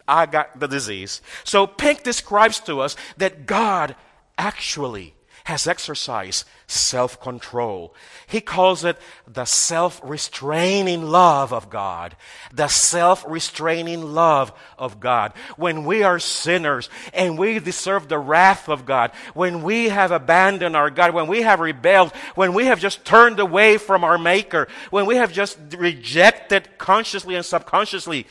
I 0.07 0.25
got 0.25 0.59
the 0.59 0.67
disease. 0.67 1.21
So 1.43 1.65
Pink 1.65 2.03
describes 2.03 2.59
to 2.61 2.81
us 2.81 2.95
that 3.17 3.45
God 3.45 3.95
actually 4.37 5.13
has 5.51 5.67
exercised 5.67 6.45
self 6.65 7.19
control. 7.19 7.93
He 8.25 8.39
calls 8.39 8.85
it 8.85 8.97
the 9.27 9.43
self 9.43 9.99
restraining 10.01 11.03
love 11.03 11.51
of 11.51 11.69
God. 11.69 12.15
The 12.53 12.69
self 12.69 13.25
restraining 13.27 14.01
love 14.13 14.53
of 14.77 15.01
God. 15.01 15.33
When 15.57 15.83
we 15.83 16.03
are 16.03 16.19
sinners 16.19 16.89
and 17.13 17.37
we 17.37 17.59
deserve 17.59 18.07
the 18.07 18.17
wrath 18.17 18.69
of 18.69 18.85
God, 18.85 19.11
when 19.33 19.61
we 19.61 19.89
have 19.89 20.11
abandoned 20.11 20.77
our 20.77 20.89
God, 20.89 21.13
when 21.13 21.27
we 21.27 21.41
have 21.41 21.59
rebelled, 21.59 22.13
when 22.35 22.53
we 22.53 22.67
have 22.67 22.79
just 22.79 23.03
turned 23.03 23.39
away 23.41 23.77
from 23.77 24.05
our 24.05 24.17
Maker, 24.17 24.69
when 24.89 25.05
we 25.05 25.17
have 25.17 25.33
just 25.33 25.57
rejected 25.77 26.69
consciously 26.77 27.35
and 27.35 27.45
subconsciously, 27.45 28.25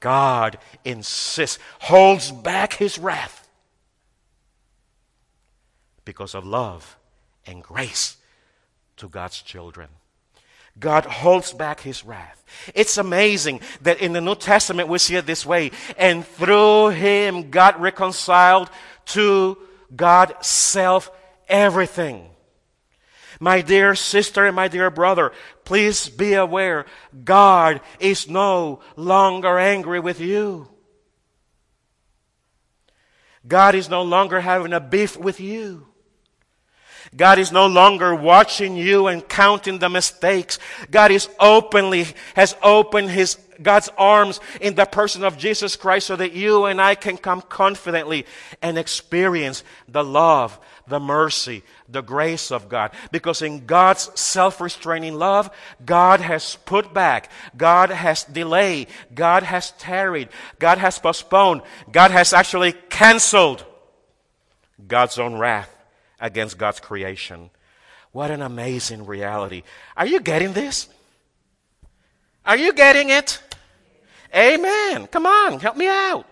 God 0.00 0.58
insists, 0.84 1.60
holds 1.78 2.32
back 2.32 2.72
his 2.72 2.98
wrath 2.98 3.37
because 6.08 6.34
of 6.34 6.46
love 6.46 6.96
and 7.46 7.62
grace 7.62 8.16
to 8.96 9.10
God's 9.10 9.42
children. 9.42 9.90
God 10.80 11.04
holds 11.04 11.52
back 11.52 11.80
his 11.80 12.02
wrath. 12.02 12.42
It's 12.74 12.96
amazing 12.96 13.60
that 13.82 14.00
in 14.00 14.14
the 14.14 14.22
New 14.22 14.34
Testament 14.34 14.88
we 14.88 14.96
see 14.96 15.16
it 15.16 15.26
this 15.26 15.44
way. 15.44 15.70
And 15.98 16.26
through 16.26 16.88
him, 16.88 17.50
God 17.50 17.78
reconciled 17.78 18.70
to 19.08 19.58
God 19.94 20.34
self 20.42 21.10
everything. 21.46 22.30
My 23.38 23.60
dear 23.60 23.94
sister 23.94 24.46
and 24.46 24.56
my 24.56 24.68
dear 24.68 24.88
brother, 24.88 25.32
please 25.66 26.08
be 26.08 26.32
aware 26.32 26.86
God 27.22 27.82
is 28.00 28.30
no 28.30 28.80
longer 28.96 29.58
angry 29.58 30.00
with 30.00 30.20
you. 30.20 30.68
God 33.46 33.74
is 33.74 33.90
no 33.90 34.02
longer 34.02 34.40
having 34.40 34.72
a 34.72 34.80
beef 34.80 35.14
with 35.14 35.38
you. 35.38 35.87
God 37.16 37.38
is 37.38 37.52
no 37.52 37.66
longer 37.66 38.14
watching 38.14 38.76
you 38.76 39.06
and 39.06 39.26
counting 39.26 39.78
the 39.78 39.88
mistakes. 39.88 40.58
God 40.90 41.10
is 41.10 41.28
openly, 41.40 42.06
has 42.34 42.54
opened 42.62 43.10
his, 43.10 43.38
God's 43.62 43.88
arms 43.96 44.40
in 44.60 44.74
the 44.74 44.84
person 44.84 45.24
of 45.24 45.38
Jesus 45.38 45.74
Christ 45.76 46.06
so 46.06 46.16
that 46.16 46.32
you 46.32 46.66
and 46.66 46.80
I 46.80 46.94
can 46.94 47.16
come 47.16 47.40
confidently 47.40 48.26
and 48.60 48.76
experience 48.76 49.64
the 49.88 50.04
love, 50.04 50.58
the 50.86 51.00
mercy, 51.00 51.62
the 51.88 52.02
grace 52.02 52.50
of 52.52 52.68
God. 52.68 52.90
Because 53.10 53.42
in 53.42 53.64
God's 53.64 54.10
self-restraining 54.20 55.14
love, 55.14 55.50
God 55.84 56.20
has 56.20 56.56
put 56.66 56.92
back, 56.92 57.30
God 57.56 57.90
has 57.90 58.24
delayed, 58.24 58.88
God 59.14 59.42
has 59.42 59.70
tarried, 59.72 60.28
God 60.58 60.78
has 60.78 60.98
postponed, 60.98 61.62
God 61.90 62.10
has 62.10 62.32
actually 62.32 62.72
canceled 62.72 63.64
God's 64.86 65.18
own 65.18 65.36
wrath 65.38 65.74
against 66.20 66.58
God's 66.58 66.80
creation. 66.80 67.50
What 68.12 68.30
an 68.30 68.42
amazing 68.42 69.06
reality. 69.06 69.62
Are 69.96 70.06
you 70.06 70.20
getting 70.20 70.52
this? 70.52 70.88
Are 72.44 72.56
you 72.56 72.72
getting 72.72 73.10
it? 73.10 73.42
Amen. 74.34 75.06
Come 75.06 75.26
on, 75.26 75.60
help 75.60 75.76
me 75.76 75.86
out. 75.86 76.26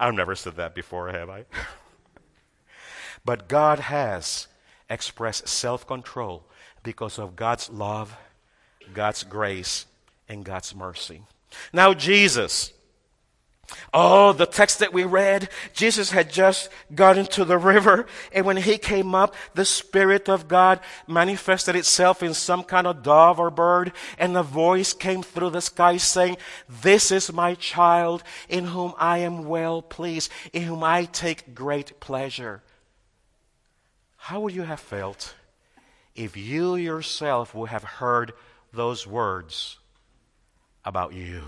I've 0.00 0.14
never 0.14 0.34
said 0.34 0.56
that 0.56 0.74
before, 0.74 1.10
have 1.10 1.28
I? 1.28 1.44
but 3.24 3.48
God 3.48 3.78
has 3.80 4.46
expressed 4.88 5.48
self 5.48 5.86
control 5.86 6.44
because 6.82 7.18
of 7.18 7.36
God's 7.36 7.68
love, 7.68 8.16
God's 8.94 9.24
grace, 9.24 9.86
and 10.28 10.44
God's 10.44 10.74
mercy. 10.74 11.22
Now, 11.72 11.94
Jesus 11.94 12.72
Oh, 13.92 14.32
the 14.32 14.46
text 14.46 14.78
that 14.78 14.92
we 14.92 15.04
read, 15.04 15.48
Jesus 15.72 16.10
had 16.10 16.30
just 16.30 16.70
got 16.94 17.18
into 17.18 17.44
the 17.44 17.58
river, 17.58 18.06
and 18.32 18.46
when 18.46 18.56
he 18.56 18.78
came 18.78 19.14
up, 19.14 19.34
the 19.54 19.64
Spirit 19.64 20.28
of 20.28 20.48
God 20.48 20.80
manifested 21.06 21.76
itself 21.76 22.22
in 22.22 22.32
some 22.34 22.64
kind 22.64 22.86
of 22.86 23.02
dove 23.02 23.38
or 23.38 23.50
bird, 23.50 23.92
and 24.18 24.36
a 24.36 24.42
voice 24.42 24.92
came 24.92 25.22
through 25.22 25.50
the 25.50 25.60
sky 25.60 25.98
saying, 25.98 26.38
This 26.68 27.10
is 27.10 27.32
my 27.32 27.54
child, 27.54 28.22
in 28.48 28.66
whom 28.66 28.94
I 28.98 29.18
am 29.18 29.44
well 29.44 29.82
pleased, 29.82 30.30
in 30.52 30.62
whom 30.62 30.82
I 30.82 31.04
take 31.04 31.54
great 31.54 32.00
pleasure. 32.00 32.62
How 34.16 34.40
would 34.40 34.54
you 34.54 34.62
have 34.62 34.80
felt 34.80 35.34
if 36.14 36.36
you 36.36 36.76
yourself 36.76 37.54
would 37.54 37.70
have 37.70 37.84
heard 37.84 38.32
those 38.72 39.06
words 39.06 39.78
about 40.84 41.12
you? 41.12 41.42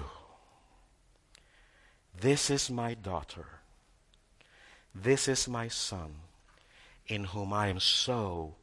This 2.19 2.51
is 2.51 2.71
my 2.71 2.95
daughter. 2.95 3.47
This 4.95 5.29
is 5.29 5.49
my 5.49 5.69
son, 5.69 6.15
in 7.07 7.25
whom 7.25 7.53
I 7.53 7.69
am 7.69 7.81
so 7.81 8.55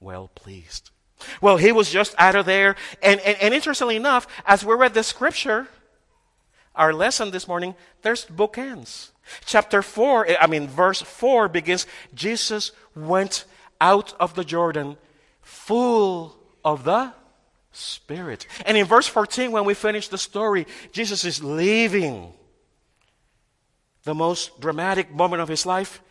well 0.00 0.30
pleased. 0.34 0.90
Well, 1.40 1.56
he 1.56 1.72
was 1.72 1.90
just 1.90 2.14
out 2.18 2.34
of 2.34 2.46
there. 2.46 2.76
And, 3.02 3.20
and, 3.20 3.36
and 3.40 3.54
interestingly 3.54 3.96
enough, 3.96 4.26
as 4.46 4.64
we 4.64 4.74
read 4.74 4.94
the 4.94 5.02
scripture, 5.02 5.68
our 6.74 6.92
lesson 6.92 7.30
this 7.30 7.46
morning, 7.46 7.74
there's 8.02 8.24
bookends. 8.26 9.10
Chapter 9.46 9.80
4, 9.80 10.40
I 10.40 10.46
mean, 10.46 10.68
verse 10.68 11.00
4 11.00 11.48
begins 11.48 11.86
Jesus 12.14 12.72
went 12.94 13.44
out 13.80 14.14
of 14.20 14.34
the 14.34 14.44
Jordan 14.44 14.96
full 15.40 16.36
of 16.64 16.84
the 16.84 17.12
Spirit. 17.72 18.46
And 18.66 18.76
in 18.76 18.86
verse 18.86 19.06
14, 19.06 19.50
when 19.50 19.64
we 19.64 19.74
finish 19.74 20.08
the 20.08 20.18
story, 20.18 20.66
Jesus 20.92 21.24
is 21.24 21.42
leaving 21.42 22.32
the 24.04 24.14
most 24.14 24.60
dramatic 24.60 25.12
moment 25.12 25.42
of 25.42 25.48
his 25.48 25.66
life 25.66 26.02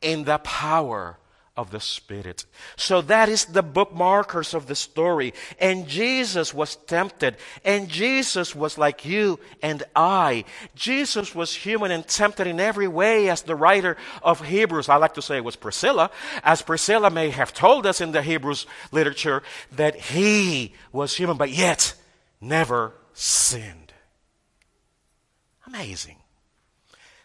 in 0.00 0.24
the 0.24 0.38
power 0.38 1.18
of 1.54 1.70
the 1.70 1.80
Spirit. 1.80 2.46
So 2.76 3.02
that 3.02 3.28
is 3.28 3.44
the 3.44 3.62
bookmarkers 3.62 4.54
of 4.54 4.66
the 4.66 4.74
story. 4.74 5.34
And 5.60 5.86
Jesus 5.86 6.54
was 6.54 6.76
tempted. 6.76 7.36
And 7.62 7.90
Jesus 7.90 8.54
was 8.54 8.78
like 8.78 9.04
you 9.04 9.38
and 9.62 9.82
I. 9.94 10.44
Jesus 10.74 11.34
was 11.34 11.54
human 11.54 11.90
and 11.90 12.06
tempted 12.06 12.46
in 12.46 12.58
every 12.58 12.88
way 12.88 13.28
as 13.28 13.42
the 13.42 13.54
writer 13.54 13.98
of 14.22 14.46
Hebrews, 14.46 14.88
I 14.88 14.96
like 14.96 15.14
to 15.14 15.22
say 15.22 15.36
it 15.36 15.44
was 15.44 15.56
Priscilla, 15.56 16.10
as 16.42 16.62
Priscilla 16.62 17.10
may 17.10 17.28
have 17.30 17.52
told 17.52 17.84
us 17.86 18.00
in 18.00 18.12
the 18.12 18.22
Hebrews 18.22 18.66
literature 18.90 19.42
that 19.72 19.94
he 19.96 20.72
was 20.90 21.16
human, 21.16 21.36
but 21.36 21.50
yet 21.50 21.94
never 22.40 22.94
sinned. 23.12 23.92
Amazing 25.66 26.21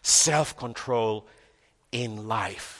self 0.08 0.56
control 0.56 1.26
in 1.92 2.28
life. 2.28 2.78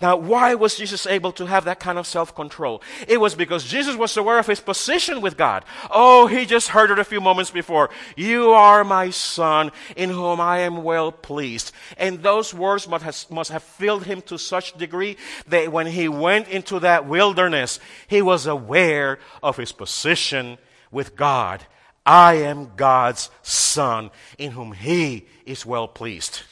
Now, 0.00 0.16
why 0.16 0.54
was 0.54 0.76
Jesus 0.76 1.06
able 1.06 1.30
to 1.32 1.46
have 1.46 1.66
that 1.66 1.78
kind 1.78 1.98
of 1.98 2.06
self 2.06 2.34
control? 2.34 2.82
It 3.06 3.20
was 3.20 3.34
because 3.34 3.64
Jesus 3.64 3.96
was 3.96 4.16
aware 4.16 4.38
of 4.38 4.46
his 4.46 4.60
position 4.60 5.20
with 5.20 5.36
God. 5.36 5.64
Oh, 5.90 6.26
he 6.26 6.46
just 6.46 6.68
heard 6.68 6.90
it 6.90 6.98
a 6.98 7.04
few 7.04 7.20
moments 7.20 7.50
before. 7.50 7.90
You 8.16 8.50
are 8.50 8.82
my 8.82 9.10
son 9.10 9.72
in 9.94 10.08
whom 10.08 10.40
I 10.40 10.60
am 10.60 10.82
well 10.82 11.12
pleased. 11.12 11.72
And 11.98 12.22
those 12.22 12.54
words 12.54 12.88
must 12.88 13.04
have, 13.04 13.30
must 13.30 13.50
have 13.50 13.62
filled 13.62 14.04
him 14.04 14.22
to 14.22 14.38
such 14.38 14.76
degree 14.76 15.16
that 15.48 15.70
when 15.70 15.86
he 15.86 16.08
went 16.08 16.48
into 16.48 16.80
that 16.80 17.06
wilderness, 17.06 17.78
he 18.08 18.22
was 18.22 18.46
aware 18.46 19.18
of 19.42 19.58
his 19.58 19.72
position 19.72 20.56
with 20.90 21.14
God. 21.14 21.62
I 22.06 22.34
am 22.34 22.72
God's 22.74 23.30
son 23.42 24.10
in 24.38 24.52
whom 24.52 24.72
he 24.72 25.26
is 25.44 25.66
well 25.66 25.88
pleased. 25.88 26.42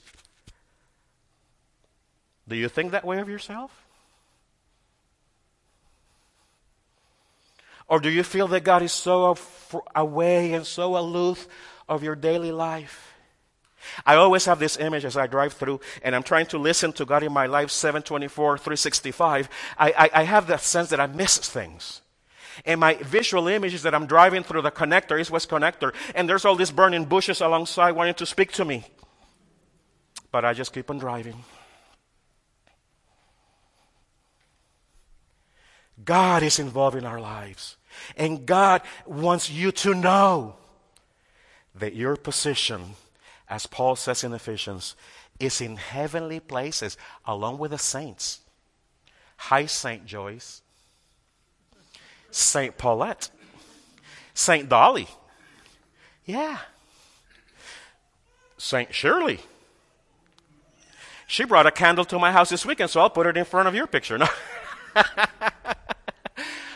Do 2.49 2.57
you 2.57 2.69
think 2.69 2.93
that 2.93 3.05
way 3.05 3.19
of 3.19 3.29
yourself? 3.29 3.71
Or 7.89 8.01
do 8.01 8.11
you 8.11 8.23
feel 8.23 8.49
that 8.49 8.65
God 8.65 8.83
is 8.83 8.93
so 8.93 9.37
away 9.95 10.55
and 10.55 10.67
so 10.67 10.97
aloof 10.97 11.47
of 11.89 12.03
your 12.03 12.15
daily 12.15 12.53
life? 12.53 13.15
I 14.07 14.15
always 14.15 14.45
have 14.47 14.59
this 14.59 14.79
image 14.79 15.05
as 15.05 15.17
I 15.17 15.27
drive 15.27 15.55
through 15.55 15.81
and 16.03 16.15
I'm 16.15 16.23
trying 16.23 16.47
to 16.47 16.59
listen 16.59 16.93
to 16.95 17.05
God 17.05 17.23
in 17.23 17.33
my 17.33 17.47
life 17.47 17.71
724, 17.71 18.59
365. 18.59 19.49
I, 19.79 19.91
I, 19.91 20.11
I 20.15 20.23
have 20.23 20.47
that 20.47 20.61
sense 20.61 20.91
that 20.91 21.01
I 21.01 21.07
miss 21.07 21.39
things. 21.39 22.01
And 22.65 22.81
my 22.81 22.95
visual 22.95 23.49
image 23.49 23.75
is 23.75 23.83
that 23.83 23.95
I'm 23.95 24.07
driving 24.07 24.43
through 24.43 24.63
the 24.63 24.71
connector, 24.71 25.21
East 25.21 25.31
West 25.31 25.49
connector, 25.49 25.95
and 26.15 26.29
there's 26.29 26.45
all 26.45 26.55
these 26.55 26.71
burning 26.71 27.07
bushes 27.07 27.41
alongside 27.41 27.93
wanting 27.93 28.15
to 28.15 28.27
speak 28.27 28.53
to 28.53 28.65
me. 28.65 28.85
But 30.31 30.45
I 30.45 30.53
just 30.53 30.73
keep 30.73 30.91
on 30.91 30.99
driving. 30.99 31.45
God 36.05 36.43
is 36.43 36.59
involved 36.59 36.97
in 36.97 37.05
our 37.05 37.21
lives. 37.21 37.77
And 38.17 38.47
God 38.47 38.83
wants 39.07 39.51
you 39.51 39.73
to 39.73 39.95
know 39.95 40.57
that 41.75 41.95
your 41.95 42.17
position, 42.17 42.95
as 43.49 43.67
Paul 43.67 43.97
says 43.97 44.25
in 44.25 44.33
Ephesians, 44.33 44.97
is 45.39 45.61
in 45.61 45.77
heavenly 45.77 46.41
places 46.41 46.97
along 47.27 47.59
with 47.59 47.71
the 47.71 47.79
saints. 47.79 48.41
Hi, 49.37 49.67
St. 49.67 50.07
Joyce. 50.07 50.63
St. 52.31 52.77
Paulette. 52.79 53.31
St. 54.35 54.69
Dolly. 54.69 55.09
Yeah. 56.25 56.59
St. 58.57 58.95
Shirley. 58.95 59.41
She 61.27 61.45
brought 61.45 61.67
a 61.67 61.71
candle 61.71 62.05
to 62.07 62.19
my 62.19 62.31
house 62.31 62.51
this 62.51 62.65
weekend, 62.65 62.91
so 62.91 63.01
I'll 63.01 63.11
put 63.11 63.27
it 63.27 63.37
in 63.37 63.45
front 63.45 63.69
of 63.69 63.75
your 63.75 63.87
picture. 63.87 64.19
No. 64.19 64.29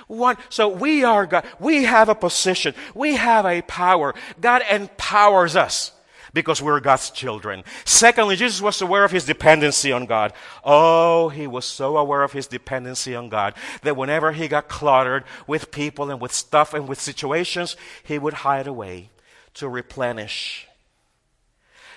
One, 0.07 0.37
so 0.49 0.69
we 0.69 1.03
are 1.03 1.27
God. 1.27 1.45
We 1.59 1.85
have 1.85 2.09
a 2.09 2.15
position. 2.15 2.75
We 2.95 3.17
have 3.17 3.45
a 3.45 3.63
power. 3.63 4.15
God 4.41 4.63
empowers 4.71 5.57
us 5.57 5.93
because 6.33 6.61
we're 6.61 6.81
God's 6.81 7.11
children. 7.11 7.65
Secondly, 7.85 8.37
Jesus 8.37 8.61
was 8.61 8.81
aware 8.83 9.05
of 9.05 9.11
his 9.11 9.25
dependency 9.25 9.91
on 9.91 10.05
God. 10.05 10.33
Oh, 10.63 11.31
he 11.31 11.47
was 11.47 11.65
so 11.65 11.97
aware 11.97 12.23
of 12.23 12.33
his 12.33 12.47
dependency 12.47 13.15
on 13.15 13.31
God 13.31 13.55
that 13.83 13.97
whenever 13.97 14.33
he 14.33 14.47
got 14.47 14.69
cluttered 14.69 15.25
with 15.47 15.71
people 15.71 16.11
and 16.11 16.21
with 16.21 16.33
stuff 16.33 16.75
and 16.75 16.87
with 16.87 17.01
situations, 17.01 17.75
he 18.05 18.19
would 18.19 18.35
hide 18.35 18.67
away 18.67 19.11
to 19.55 19.67
replenish. 19.67 20.69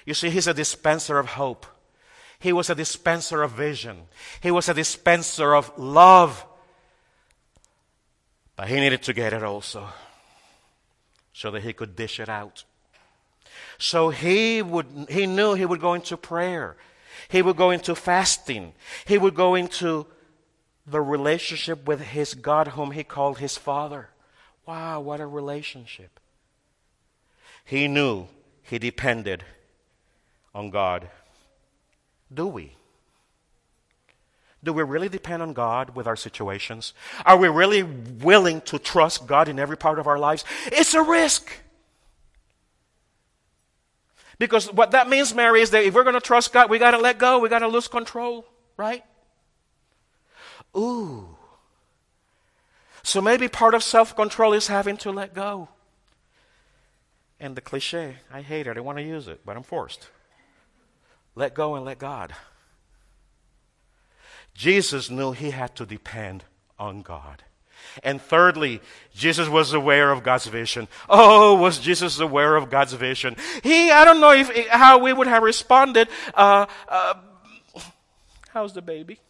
You 0.06 0.14
see, 0.14 0.30
he's 0.30 0.48
a 0.48 0.54
dispenser 0.54 1.20
of 1.20 1.28
hope. 1.28 1.66
He 2.40 2.54
was 2.54 2.70
a 2.70 2.76
dispenser 2.76 3.44
of 3.44 3.52
vision. 3.52 4.04
He 4.42 4.50
was 4.50 4.70
a 4.70 4.74
dispenser 4.74 5.54
of 5.54 5.78
love. 5.78 6.46
But 8.60 8.68
he 8.68 8.76
needed 8.76 9.04
to 9.04 9.14
get 9.14 9.32
it 9.32 9.42
also 9.42 9.88
so 11.32 11.50
that 11.52 11.64
he 11.64 11.72
could 11.72 11.96
dish 11.96 12.20
it 12.20 12.28
out. 12.28 12.66
So 13.78 14.10
he 14.10 14.62
would 14.62 15.08
he 15.08 15.28
knew 15.28 15.54
he 15.54 15.66
would 15.66 15.80
go 15.80 15.94
into 15.94 16.18
prayer. 16.18 16.76
He 17.30 17.42
would 17.42 17.56
go 17.56 17.72
into 17.72 17.96
fasting. 17.96 18.74
He 19.06 19.18
would 19.18 19.34
go 19.34 19.56
into 19.56 20.08
the 20.86 21.00
relationship 21.00 21.88
with 21.88 22.02
his 22.02 22.34
God 22.34 22.68
whom 22.76 22.92
he 22.92 23.06
called 23.06 23.38
his 23.38 23.58
father. 23.58 24.10
Wow, 24.66 25.00
what 25.00 25.22
a 25.22 25.26
relationship. 25.26 26.20
He 27.64 27.88
knew 27.88 28.28
he 28.62 28.78
depended 28.78 29.46
on 30.54 30.70
God. 30.70 31.10
Do 32.30 32.48
we? 32.48 32.74
Do 34.64 34.74
we 34.74 34.84
really 34.84 35.10
depend 35.10 35.42
on 35.42 35.54
God 35.54 35.96
with 35.96 36.06
our 36.06 36.18
situations? 36.18 36.94
Are 37.26 37.38
we 37.38 37.48
really 37.48 37.84
willing 37.84 38.62
to 38.62 38.78
trust 38.78 39.26
God 39.26 39.48
in 39.48 39.58
every 39.58 39.78
part 39.78 40.00
of 40.00 40.08
our 40.08 40.20
lives? 40.20 40.44
It's 40.66 40.94
a 40.94 41.02
risk. 41.02 41.50
Because 44.38 44.72
what 44.72 44.92
that 44.92 45.10
means, 45.10 45.34
Mary, 45.34 45.62
is 45.62 45.72
that 45.72 45.84
if 45.84 45.94
we're 45.94 46.04
going 46.04 46.16
to 46.16 46.22
trust 46.22 46.52
God, 46.54 46.70
we 46.70 46.80
got 46.80 46.92
to 46.92 46.98
let 46.98 47.20
go. 47.20 47.40
We 47.40 47.50
got 47.50 47.60
to 47.60 47.68
lose 47.68 47.88
control, 47.88 48.46
right? 48.78 49.04
Ooh. 50.76 51.38
So 53.04 53.22
maybe 53.22 53.48
part 53.48 53.74
of 53.74 53.84
self 53.84 54.16
control 54.16 54.54
is 54.54 54.68
having 54.68 54.98
to 54.98 55.12
let 55.12 55.34
go. 55.34 55.70
And 57.40 57.56
the 57.56 57.62
cliche, 57.62 58.18
I 58.32 58.42
hate 58.42 58.68
it. 58.68 58.72
I 58.72 58.74
don't 58.74 58.86
want 58.86 58.98
to 58.98 59.04
use 59.04 59.28
it, 59.28 59.42
but 59.46 59.56
I'm 59.56 59.64
forced. 59.64 60.10
Let 61.36 61.54
go 61.54 61.76
and 61.76 61.86
let 61.86 62.00
God. 62.00 62.34
Jesus 64.60 65.10
knew 65.10 65.32
he 65.32 65.52
had 65.52 65.74
to 65.78 65.86
depend 65.86 66.44
on 66.78 67.02
God. 67.02 67.44
And 68.04 68.22
thirdly, 68.22 68.82
Jesus 69.16 69.48
was 69.48 69.72
aware 69.72 70.12
of 70.12 70.22
God's 70.22 70.48
vision. 70.48 70.90
Oh, 71.10 71.56
was 71.56 71.80
Jesus 71.80 72.20
aware 72.20 72.58
of 72.58 72.70
God's 72.70 72.92
vision? 72.92 73.38
He, 73.64 73.90
I 73.90 74.04
don't 74.04 74.20
know 74.20 74.34
if 74.34 74.68
how 74.68 74.98
we 74.98 75.14
would 75.14 75.28
have 75.28 75.44
responded. 75.44 76.10
Uh, 76.34 76.66
uh, 76.90 77.14
how's 78.50 78.74
the 78.74 78.82
baby? 78.82 79.22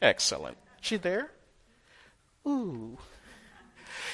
Excellent. 0.00 0.56
She 0.80 0.96
there? 0.96 1.30
Ooh. 2.48 2.96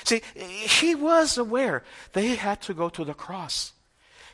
See, 0.03 0.23
he 0.35 0.97
was 0.97 1.39
aware 1.39 1.85
that 2.15 2.23
he 2.23 2.35
had 2.35 2.61
to 2.63 2.75
go 2.75 2.89
to 2.89 3.05
the 3.05 3.15
cross. 3.15 3.75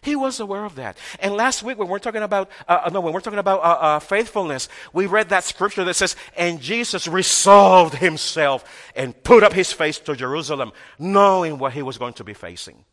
He 0.03 0.17
was 0.17 0.41
aware 0.41 0.65
of 0.65 0.75
that. 0.75 0.99
And 1.21 1.35
last 1.35 1.63
week, 1.63 1.79
when 1.79 1.87
we're 1.87 2.01
talking 2.01 2.25
about, 2.25 2.51
uh, 2.69 2.83
uh, 2.85 2.91
no, 2.91 3.01
when 3.01 3.13
we're 3.13 3.21
talking 3.21 3.39
about 3.39 3.61
uh, 3.61 3.79
uh, 3.81 3.99
faithfulness, 4.01 4.69
we 4.93 5.07
read 5.07 5.29
that 5.29 5.45
scripture 5.45 5.85
that 5.85 5.95
says, 5.95 6.17
and 6.37 6.61
Jesus 6.61 7.07
resolved 7.07 7.95
himself 7.95 8.91
and 8.97 9.21
put 9.23 9.45
up 9.45 9.53
his 9.53 9.73
face 9.73 10.01
to 10.01 10.17
Jerusalem, 10.17 10.73
knowing 10.99 11.57
what 11.57 11.73
he 11.73 11.83
was 11.83 11.99
going 11.99 12.15
to 12.15 12.25
be 12.25 12.35
facing. 12.35 12.85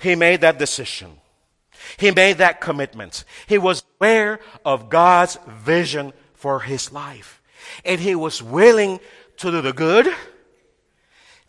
He 0.00 0.14
made 0.14 0.40
that 0.40 0.58
decision. 0.58 1.18
He 1.98 2.10
made 2.10 2.38
that 2.38 2.62
commitment. 2.62 3.24
He 3.46 3.58
was 3.58 3.84
aware 4.00 4.40
of 4.64 4.88
God's 4.88 5.38
vision 5.46 6.14
for 6.32 6.60
his 6.60 6.90
life. 6.92 7.42
And 7.84 8.00
he 8.00 8.14
was 8.14 8.42
willing 8.42 9.00
to 9.36 9.50
do 9.50 9.60
the 9.60 9.74
good, 9.74 10.08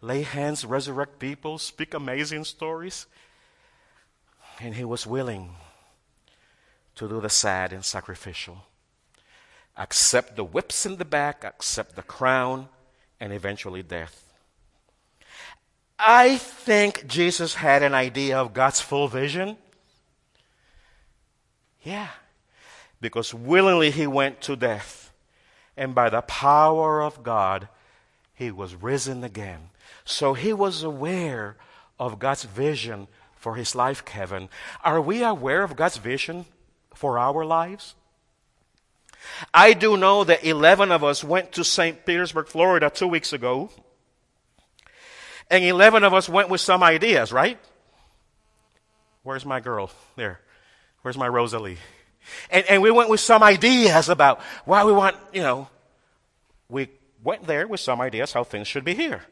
lay 0.02 0.24
hands, 0.24 0.66
resurrect 0.66 1.20
people, 1.20 1.58
speak 1.58 1.94
amazing 1.94 2.44
stories, 2.44 3.06
and 4.60 4.76
he 4.76 4.84
was 4.84 5.08
willing 5.08 5.56
to 6.96 7.08
do 7.08 7.22
the 7.22 7.30
sad 7.30 7.72
and 7.72 7.86
sacrificial. 7.86 8.66
Accept 9.78 10.36
the 10.36 10.44
whips 10.44 10.86
in 10.86 10.98
the 10.98 11.06
back, 11.06 11.44
accept 11.44 11.96
the 11.96 12.02
crown, 12.02 12.68
and 13.20 13.32
eventually 13.32 13.82
death. 13.82 14.34
I 15.98 16.38
think 16.38 17.08
Jesus 17.08 17.56
had 17.56 17.84
an 17.84 17.94
idea 17.94 18.38
of 18.38 18.54
God's 18.54 18.82
full 18.82 19.08
vision. 19.08 19.58
Yeah. 21.82 22.10
Because 23.02 23.34
willingly 23.34 23.92
he 23.92 24.08
went 24.08 24.42
to 24.42 24.56
death. 24.56 25.14
And 25.78 25.96
by 25.96 26.10
the 26.10 26.22
power 26.22 27.02
of 27.02 27.24
God, 27.24 27.70
he 28.34 28.52
was 28.52 28.76
risen 28.76 29.24
again. 29.24 29.70
So 30.04 30.34
he 30.34 30.52
was 30.52 30.84
aware 30.84 31.56
of 31.98 32.20
God's 32.20 32.44
vision 32.44 33.08
for 33.40 33.56
his 33.56 33.74
life, 33.74 34.06
Kevin. 34.06 34.50
Are 34.84 35.02
we 35.02 35.24
aware 35.24 35.64
of 35.64 35.76
God's 35.76 35.98
vision 35.98 36.46
for 36.94 37.18
our 37.18 37.46
lives? 37.46 37.96
I 39.54 39.74
do 39.74 39.98
know 39.98 40.24
that 40.24 40.44
11 40.44 40.92
of 40.92 41.04
us 41.04 41.24
went 41.24 41.54
to 41.54 41.64
St. 41.64 42.06
Petersburg, 42.06 42.48
Florida 42.48 42.90
two 42.90 43.08
weeks 43.08 43.34
ago. 43.34 43.70
And 45.50 45.64
11 45.64 46.04
of 46.04 46.14
us 46.14 46.30
went 46.30 46.50
with 46.50 46.62
some 46.62 46.84
ideas, 46.84 47.32
right? 47.32 47.58
Where's 49.24 49.46
my 49.46 49.60
girl? 49.60 49.90
There. 50.16 50.40
Where's 51.02 51.18
my 51.18 51.28
Rosalie? 51.28 51.78
And, 52.52 52.66
and 52.70 52.82
we 52.82 52.92
went 52.92 53.10
with 53.10 53.20
some 53.20 53.42
ideas 53.42 54.10
about 54.10 54.42
why 54.66 54.84
we 54.84 54.92
want, 54.92 55.16
you 55.34 55.42
know, 55.42 55.68
we 56.70 56.90
went 57.24 57.48
there 57.48 57.68
with 57.68 57.80
some 57.80 58.02
ideas 58.02 58.34
how 58.34 58.44
things 58.44 58.68
should 58.68 58.84
be 58.84 58.94
here. 58.94 59.24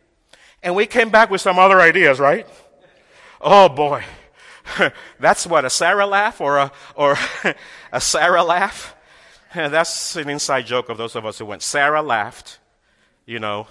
And 0.64 0.76
we 0.76 0.88
came 0.88 1.10
back 1.10 1.30
with 1.30 1.42
some 1.42 1.60
other 1.60 1.80
ideas, 1.80 2.20
right? 2.20 2.48
Oh 3.42 3.70
boy. 3.70 4.04
That's 5.20 5.48
what, 5.48 5.66
a 5.66 5.70
Sarah 5.70 6.06
laugh 6.06 6.42
or 6.42 6.58
a, 6.58 6.72
or 6.96 7.18
a 7.92 8.02
Sarah 8.02 8.44
laugh? 8.44 8.96
That's 9.54 10.16
an 10.16 10.30
inside 10.30 10.66
joke 10.66 10.90
of 10.90 10.98
those 10.98 11.16
of 11.16 11.26
us 11.26 11.38
who 11.38 11.46
went, 11.46 11.62
Sarah 11.62 12.02
laughed, 12.02 12.60
you 13.26 13.40
know, 13.40 13.68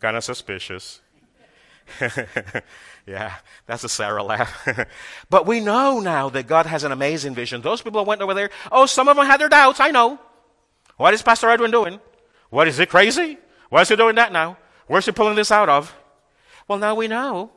kind 0.00 0.16
of 0.16 0.24
suspicious. 0.24 1.00
yeah, 3.06 3.34
that's 3.66 3.84
a 3.84 3.90
Sarah 3.90 4.22
laugh. 4.22 4.66
but 5.28 5.46
we 5.46 5.60
know 5.60 6.00
now 6.00 6.30
that 6.30 6.46
God 6.46 6.64
has 6.64 6.82
an 6.82 6.92
amazing 6.92 7.34
vision. 7.34 7.60
Those 7.60 7.82
people 7.82 8.02
who 8.02 8.08
went 8.08 8.22
over 8.22 8.32
there, 8.32 8.48
oh, 8.72 8.86
some 8.86 9.06
of 9.06 9.16
them 9.16 9.26
had 9.26 9.38
their 9.38 9.50
doubts, 9.50 9.80
I 9.80 9.90
know. 9.90 10.18
What 10.96 11.12
is 11.12 11.20
Pastor 11.20 11.50
Edwin 11.50 11.70
doing? 11.70 12.00
What 12.48 12.68
is 12.68 12.78
he 12.78 12.86
crazy? 12.86 13.36
Why 13.68 13.82
is 13.82 13.88
he 13.88 13.96
doing 13.96 14.14
that 14.14 14.32
now? 14.32 14.56
Where's 14.86 15.04
he 15.04 15.12
pulling 15.12 15.36
this 15.36 15.50
out 15.52 15.68
of? 15.68 15.94
Well, 16.66 16.78
now 16.78 16.94
we 16.94 17.06
know 17.06 17.50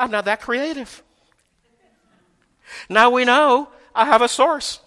I'm 0.00 0.10
not 0.10 0.24
that 0.24 0.40
creative. 0.40 1.02
Now 2.88 3.10
we 3.10 3.26
know 3.26 3.68
I 3.94 4.06
have 4.06 4.22
a 4.22 4.28
source. 4.28 4.80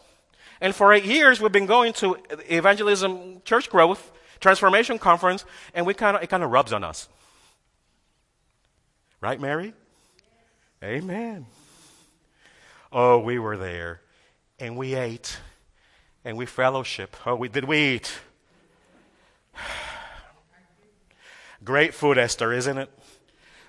And 0.60 0.73
for 0.73 0.91
eight 0.91 1.06
years, 1.06 1.39
we've 1.39 1.52
been 1.52 1.67
going 1.67 1.93
to 1.93 2.17
evangelism, 2.49 3.41
church 3.45 3.69
growth, 3.69 4.12
transformation 4.39 4.97
conference, 4.97 5.45
and 5.76 5.86
we 5.86 5.93
kind 5.93 6.17
of, 6.17 6.23
it 6.23 6.28
kind 6.28 6.41
of 6.41 6.49
rubs 6.49 6.73
on 6.73 6.84
us. 6.84 7.08
Right, 9.21 9.39
Mary? 9.39 9.73
Amen. 10.84 11.45
Oh, 12.91 13.19
we 13.19 13.38
were 13.38 13.58
there. 13.58 14.02
And 14.58 14.76
we 14.78 14.95
ate. 14.95 15.38
And 16.26 16.38
we 16.38 16.45
fellowship. 16.47 17.15
Oh, 17.26 17.36
we, 17.36 17.49
did 17.49 17.65
we 17.65 17.95
eat? 17.95 18.12
Great 21.63 21.93
food, 21.93 22.17
Esther, 22.17 22.52
isn't 22.52 22.78
it? 22.78 22.89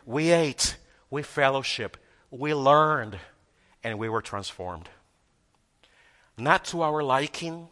We 0.06 0.30
ate. 0.30 0.76
We 1.14 1.22
fellowship. 1.22 1.96
We 2.30 2.54
learned. 2.54 3.18
And 3.82 3.98
we 3.98 4.08
were 4.08 4.22
transformed. 4.22 4.88
Not 6.36 6.64
to 6.66 6.82
our 6.82 7.02
liking, 7.02 7.68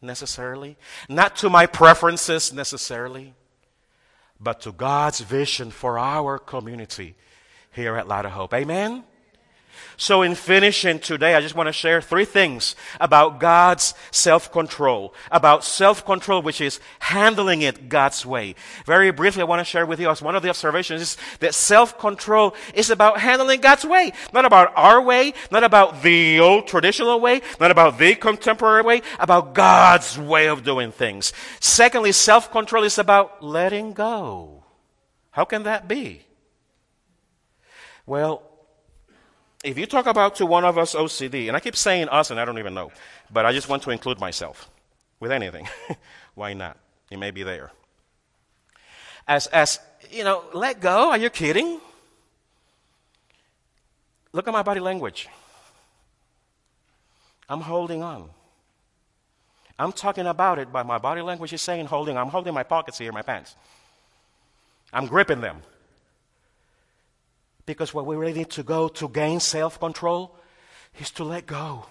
necessarily. 0.00 0.76
Not 1.08 1.36
to 1.36 1.50
my 1.50 1.66
preferences, 1.66 2.52
necessarily 2.52 3.34
but 4.42 4.60
to 4.62 4.72
God's 4.72 5.20
vision 5.20 5.70
for 5.70 5.98
our 5.98 6.38
community 6.38 7.14
here 7.70 7.96
at 7.96 8.08
Light 8.08 8.24
of 8.24 8.32
Hope. 8.32 8.52
Amen? 8.52 9.04
So, 9.96 10.22
in 10.22 10.34
finishing 10.34 10.98
today, 10.98 11.34
I 11.34 11.40
just 11.40 11.54
want 11.54 11.68
to 11.68 11.72
share 11.72 12.00
three 12.00 12.24
things 12.24 12.74
about 13.00 13.38
God's 13.38 13.94
self 14.10 14.50
control. 14.50 15.14
About 15.30 15.64
self 15.64 16.04
control, 16.04 16.42
which 16.42 16.60
is 16.60 16.80
handling 16.98 17.62
it 17.62 17.88
God's 17.88 18.26
way. 18.26 18.54
Very 18.84 19.10
briefly, 19.10 19.42
I 19.42 19.44
want 19.44 19.60
to 19.60 19.64
share 19.64 19.86
with 19.86 20.00
you 20.00 20.10
as 20.10 20.22
one 20.22 20.34
of 20.34 20.42
the 20.42 20.48
observations 20.48 21.02
is 21.02 21.16
that 21.40 21.54
self 21.54 21.98
control 21.98 22.54
is 22.74 22.90
about 22.90 23.20
handling 23.20 23.60
God's 23.60 23.84
way. 23.84 24.12
Not 24.32 24.44
about 24.44 24.72
our 24.76 25.00
way, 25.00 25.34
not 25.50 25.64
about 25.64 26.02
the 26.02 26.40
old 26.40 26.66
traditional 26.66 27.20
way, 27.20 27.42
not 27.60 27.70
about 27.70 27.98
the 27.98 28.14
contemporary 28.14 28.82
way, 28.82 29.02
about 29.18 29.54
God's 29.54 30.18
way 30.18 30.48
of 30.48 30.64
doing 30.64 30.90
things. 30.90 31.32
Secondly, 31.60 32.12
self 32.12 32.50
control 32.50 32.84
is 32.84 32.98
about 32.98 33.42
letting 33.42 33.92
go. 33.92 34.64
How 35.30 35.44
can 35.44 35.62
that 35.62 35.88
be? 35.88 36.22
Well, 38.06 38.42
if 39.62 39.78
you 39.78 39.86
talk 39.86 40.06
about 40.06 40.36
to 40.36 40.46
one 40.46 40.64
of 40.64 40.76
us 40.76 40.94
OCD, 40.94 41.48
and 41.48 41.56
I 41.56 41.60
keep 41.60 41.76
saying 41.76 42.08
us 42.08 42.30
and 42.30 42.40
I 42.40 42.44
don't 42.44 42.58
even 42.58 42.74
know, 42.74 42.90
but 43.30 43.46
I 43.46 43.52
just 43.52 43.68
want 43.68 43.82
to 43.84 43.90
include 43.90 44.18
myself 44.18 44.70
with 45.20 45.30
anything. 45.30 45.68
Why 46.34 46.52
not? 46.52 46.76
You 47.10 47.18
may 47.18 47.30
be 47.30 47.42
there. 47.42 47.70
As, 49.28 49.46
as, 49.48 49.78
you 50.10 50.24
know, 50.24 50.44
let 50.52 50.80
go. 50.80 51.10
Are 51.10 51.18
you 51.18 51.30
kidding? 51.30 51.80
Look 54.32 54.48
at 54.48 54.52
my 54.52 54.62
body 54.62 54.80
language. 54.80 55.28
I'm 57.48 57.60
holding 57.60 58.02
on. 58.02 58.30
I'm 59.78 59.92
talking 59.92 60.26
about 60.26 60.58
it, 60.58 60.72
but 60.72 60.86
my 60.86 60.98
body 60.98 61.22
language 61.22 61.52
is 61.52 61.62
saying 61.62 61.86
holding. 61.86 62.16
I'm 62.16 62.28
holding 62.28 62.54
my 62.54 62.62
pockets 62.62 62.98
here, 62.98 63.12
my 63.12 63.22
pants. 63.22 63.56
I'm 64.92 65.06
gripping 65.06 65.40
them. 65.40 65.62
Because 67.66 67.94
what 67.94 68.06
we 68.06 68.16
really 68.16 68.32
need 68.32 68.50
to 68.50 68.62
go 68.62 68.88
to 68.88 69.08
gain 69.08 69.40
self 69.40 69.78
control 69.78 70.36
is 70.98 71.10
to 71.12 71.24
let 71.24 71.46
go. 71.46 71.86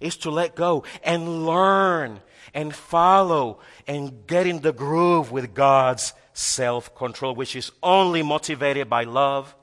Is 0.00 0.16
to 0.18 0.30
let 0.30 0.54
go 0.54 0.84
and 1.04 1.46
learn 1.46 2.20
and 2.54 2.74
follow 2.74 3.60
and 3.86 4.26
get 4.26 4.46
in 4.46 4.60
the 4.60 4.72
groove 4.72 5.30
with 5.30 5.54
God's 5.54 6.12
self 6.32 6.94
control, 6.94 7.34
which 7.34 7.54
is 7.54 7.70
only 7.82 8.22
motivated 8.22 8.88
by 8.88 9.04
love, 9.04 9.54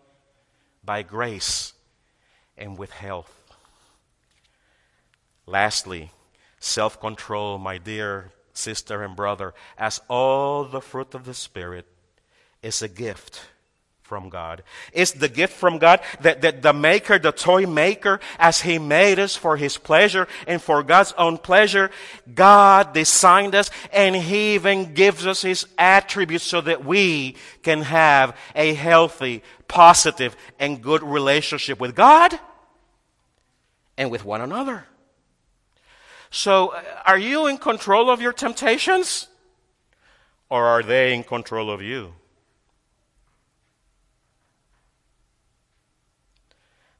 by 0.83 1.01
grace, 1.01 1.73
and 2.57 2.77
with 2.77 2.91
health. 2.91 3.35
Lastly, 5.45 6.11
self 6.59 6.99
control, 6.99 7.57
my 7.57 7.77
dear 7.79 8.31
sister 8.53 9.03
and 9.03 9.15
brother, 9.15 9.53
as 9.77 9.99
all 10.07 10.63
the 10.63 10.81
fruit 10.81 11.15
of 11.15 11.25
the 11.25 11.33
Spirit, 11.33 11.87
is 12.61 12.81
a 12.81 12.87
gift 12.87 13.41
from 14.09 14.27
God. 14.27 14.63
It's 14.91 15.11
the 15.11 15.29
gift 15.29 15.53
from 15.53 15.77
God 15.77 16.01
that, 16.21 16.41
that 16.41 16.63
the 16.63 16.73
maker, 16.73 17.19
the 17.19 17.31
toy 17.31 17.67
maker, 17.67 18.19
as 18.39 18.61
he 18.61 18.79
made 18.79 19.19
us 19.19 19.35
for 19.35 19.55
his 19.55 19.77
pleasure 19.77 20.27
and 20.47 20.59
for 20.59 20.81
God's 20.81 21.13
own 21.15 21.37
pleasure, 21.37 21.91
God 22.33 22.91
designed 22.91 23.53
us 23.53 23.69
and 23.93 24.15
he 24.15 24.55
even 24.55 24.95
gives 24.95 25.27
us 25.27 25.43
his 25.43 25.67
attributes 25.77 26.43
so 26.43 26.59
that 26.61 26.83
we 26.83 27.35
can 27.61 27.83
have 27.83 28.35
a 28.55 28.73
healthy, 28.73 29.43
positive, 29.67 30.35
and 30.57 30.81
good 30.81 31.03
relationship 31.03 31.79
with 31.79 31.95
God 31.95 32.37
and 33.95 34.09
with 34.09 34.25
one 34.25 34.41
another. 34.41 34.85
So, 36.31 36.73
are 37.05 37.17
you 37.17 37.45
in 37.45 37.59
control 37.59 38.09
of 38.09 38.21
your 38.21 38.33
temptations? 38.33 39.27
Or 40.49 40.65
are 40.65 40.81
they 40.81 41.13
in 41.13 41.23
control 41.23 41.69
of 41.69 41.81
you? 41.83 42.13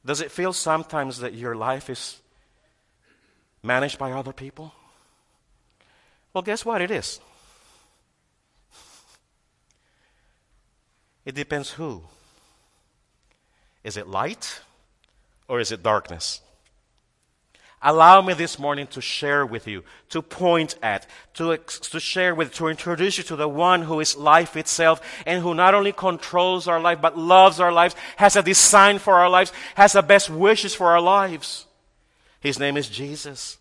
Does 0.05 0.21
it 0.21 0.31
feel 0.31 0.53
sometimes 0.53 1.19
that 1.19 1.33
your 1.33 1.55
life 1.55 1.89
is 1.89 2.21
managed 3.61 3.99
by 3.99 4.11
other 4.11 4.33
people? 4.33 4.73
Well, 6.33 6.41
guess 6.41 6.65
what? 6.65 6.81
It 6.81 6.91
is. 6.91 7.19
It 11.25 11.35
depends 11.35 11.71
who. 11.71 12.03
Is 13.83 13.97
it 13.97 14.07
light 14.07 14.61
or 15.47 15.59
is 15.59 15.71
it 15.71 15.83
darkness? 15.83 16.41
Allow 17.81 18.21
me 18.21 18.33
this 18.33 18.59
morning 18.59 18.87
to 18.87 18.99
share 18.99 19.45
with 19.45 19.65
you, 19.65 19.85
to 20.09 20.21
point 20.21 20.75
at, 20.83 21.07
to, 21.35 21.57
to 21.57 21.99
share 21.99 22.35
with, 22.35 22.53
to 22.55 22.67
introduce 22.67 23.17
you 23.17 23.23
to 23.25 23.37
the 23.37 23.47
one 23.47 23.83
who 23.83 24.01
is 24.01 24.17
life 24.17 24.57
itself 24.57 25.01
and 25.25 25.41
who 25.41 25.53
not 25.53 25.73
only 25.73 25.93
controls 25.93 26.67
our 26.67 26.81
life, 26.81 26.99
but 26.99 27.17
loves 27.17 27.61
our 27.61 27.71
lives, 27.71 27.95
has 28.17 28.35
a 28.35 28.43
design 28.43 28.99
for 28.99 29.15
our 29.15 29.29
lives, 29.29 29.53
has 29.75 29.93
the 29.93 30.01
best 30.01 30.29
wishes 30.29 30.75
for 30.75 30.87
our 30.87 30.99
lives. 30.99 31.67
His 32.41 32.59
name 32.59 32.75
is 32.75 32.89
Jesus. 32.89 33.57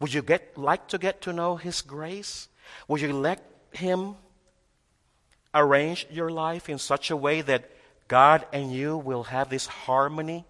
Would 0.00 0.12
you 0.12 0.22
get, 0.22 0.58
like 0.58 0.88
to 0.88 0.98
get 0.98 1.20
to 1.22 1.32
know 1.32 1.56
His 1.56 1.80
grace? 1.80 2.48
Would 2.88 3.00
you 3.02 3.12
let 3.12 3.40
Him 3.70 4.16
arrange 5.54 6.08
your 6.10 6.30
life 6.30 6.68
in 6.68 6.78
such 6.78 7.10
a 7.12 7.16
way 7.16 7.40
that 7.42 7.70
God 8.08 8.46
and 8.52 8.72
you 8.72 8.96
will 8.96 9.24
have 9.24 9.48
this 9.48 9.66
harmony? 9.66 10.44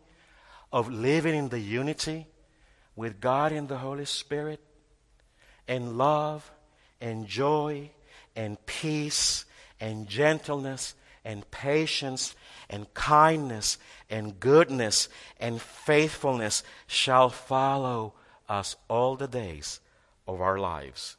Of 0.76 0.92
living 0.92 1.34
in 1.34 1.48
the 1.48 1.58
unity 1.58 2.26
with 2.94 3.18
God 3.18 3.50
and 3.50 3.66
the 3.66 3.78
Holy 3.78 4.04
Spirit, 4.04 4.60
and 5.66 5.96
love, 5.96 6.52
and 7.00 7.26
joy, 7.26 7.88
and 8.36 8.58
peace, 8.66 9.46
and 9.80 10.06
gentleness, 10.06 10.94
and 11.24 11.50
patience, 11.50 12.36
and 12.68 12.92
kindness, 12.92 13.78
and 14.10 14.38
goodness, 14.38 15.08
and 15.40 15.62
faithfulness 15.62 16.62
shall 16.86 17.30
follow 17.30 18.12
us 18.46 18.76
all 18.86 19.16
the 19.16 19.28
days 19.28 19.80
of 20.28 20.42
our 20.42 20.58
lives. 20.58 21.16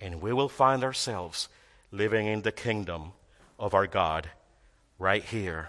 And 0.00 0.20
we 0.20 0.32
will 0.32 0.48
find 0.48 0.82
ourselves 0.82 1.48
living 1.92 2.26
in 2.26 2.42
the 2.42 2.50
kingdom 2.50 3.12
of 3.56 3.72
our 3.72 3.86
God 3.86 4.30
right 4.98 5.22
here, 5.22 5.68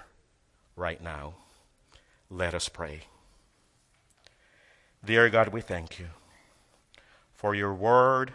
right 0.75 0.99
now. 0.99 1.35
Let 2.31 2.55
us 2.55 2.67
pray. 2.67 3.03
Dear 5.05 5.29
God, 5.29 5.49
we 5.49 5.61
thank 5.61 5.99
you 5.99 6.07
for 7.33 7.53
your 7.53 7.73
word 7.73 8.33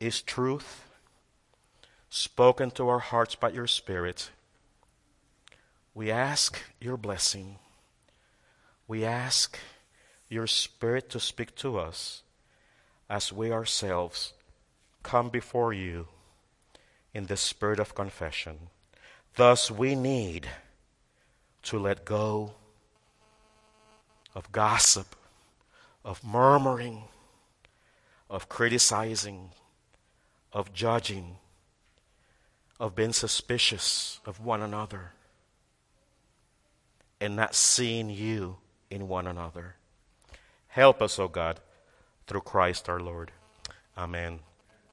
is 0.00 0.22
truth 0.22 0.84
spoken 2.08 2.70
to 2.72 2.88
our 2.88 2.98
hearts 2.98 3.34
by 3.34 3.50
your 3.50 3.66
Spirit. 3.66 4.30
We 5.94 6.10
ask 6.10 6.58
your 6.80 6.96
blessing. 6.96 7.56
We 8.86 9.04
ask 9.04 9.58
your 10.28 10.46
Spirit 10.46 11.10
to 11.10 11.20
speak 11.20 11.54
to 11.56 11.78
us 11.78 12.22
as 13.10 13.32
we 13.32 13.52
ourselves 13.52 14.32
come 15.02 15.28
before 15.28 15.72
you 15.72 16.08
in 17.14 17.26
the 17.26 17.36
spirit 17.36 17.78
of 17.78 17.94
confession. 17.94 18.58
Thus, 19.36 19.70
we 19.70 19.94
need 19.94 20.48
to 21.62 21.78
let 21.78 22.04
go 22.04 22.52
of 24.34 24.50
gossip 24.52 25.14
of 26.08 26.24
murmuring, 26.24 27.02
of 28.30 28.48
criticizing, 28.48 29.50
of 30.54 30.72
judging, 30.72 31.36
of 32.80 32.94
being 32.94 33.12
suspicious 33.12 34.18
of 34.24 34.42
one 34.42 34.62
another, 34.62 35.12
and 37.20 37.36
not 37.36 37.54
seeing 37.54 38.08
you 38.08 38.56
in 38.90 39.06
one 39.06 39.26
another. 39.26 39.74
Help 40.68 41.02
us, 41.02 41.18
O 41.18 41.24
oh 41.24 41.28
God, 41.28 41.60
through 42.26 42.40
Christ 42.40 42.88
our 42.88 43.00
Lord. 43.00 43.30
Amen. 43.94 44.38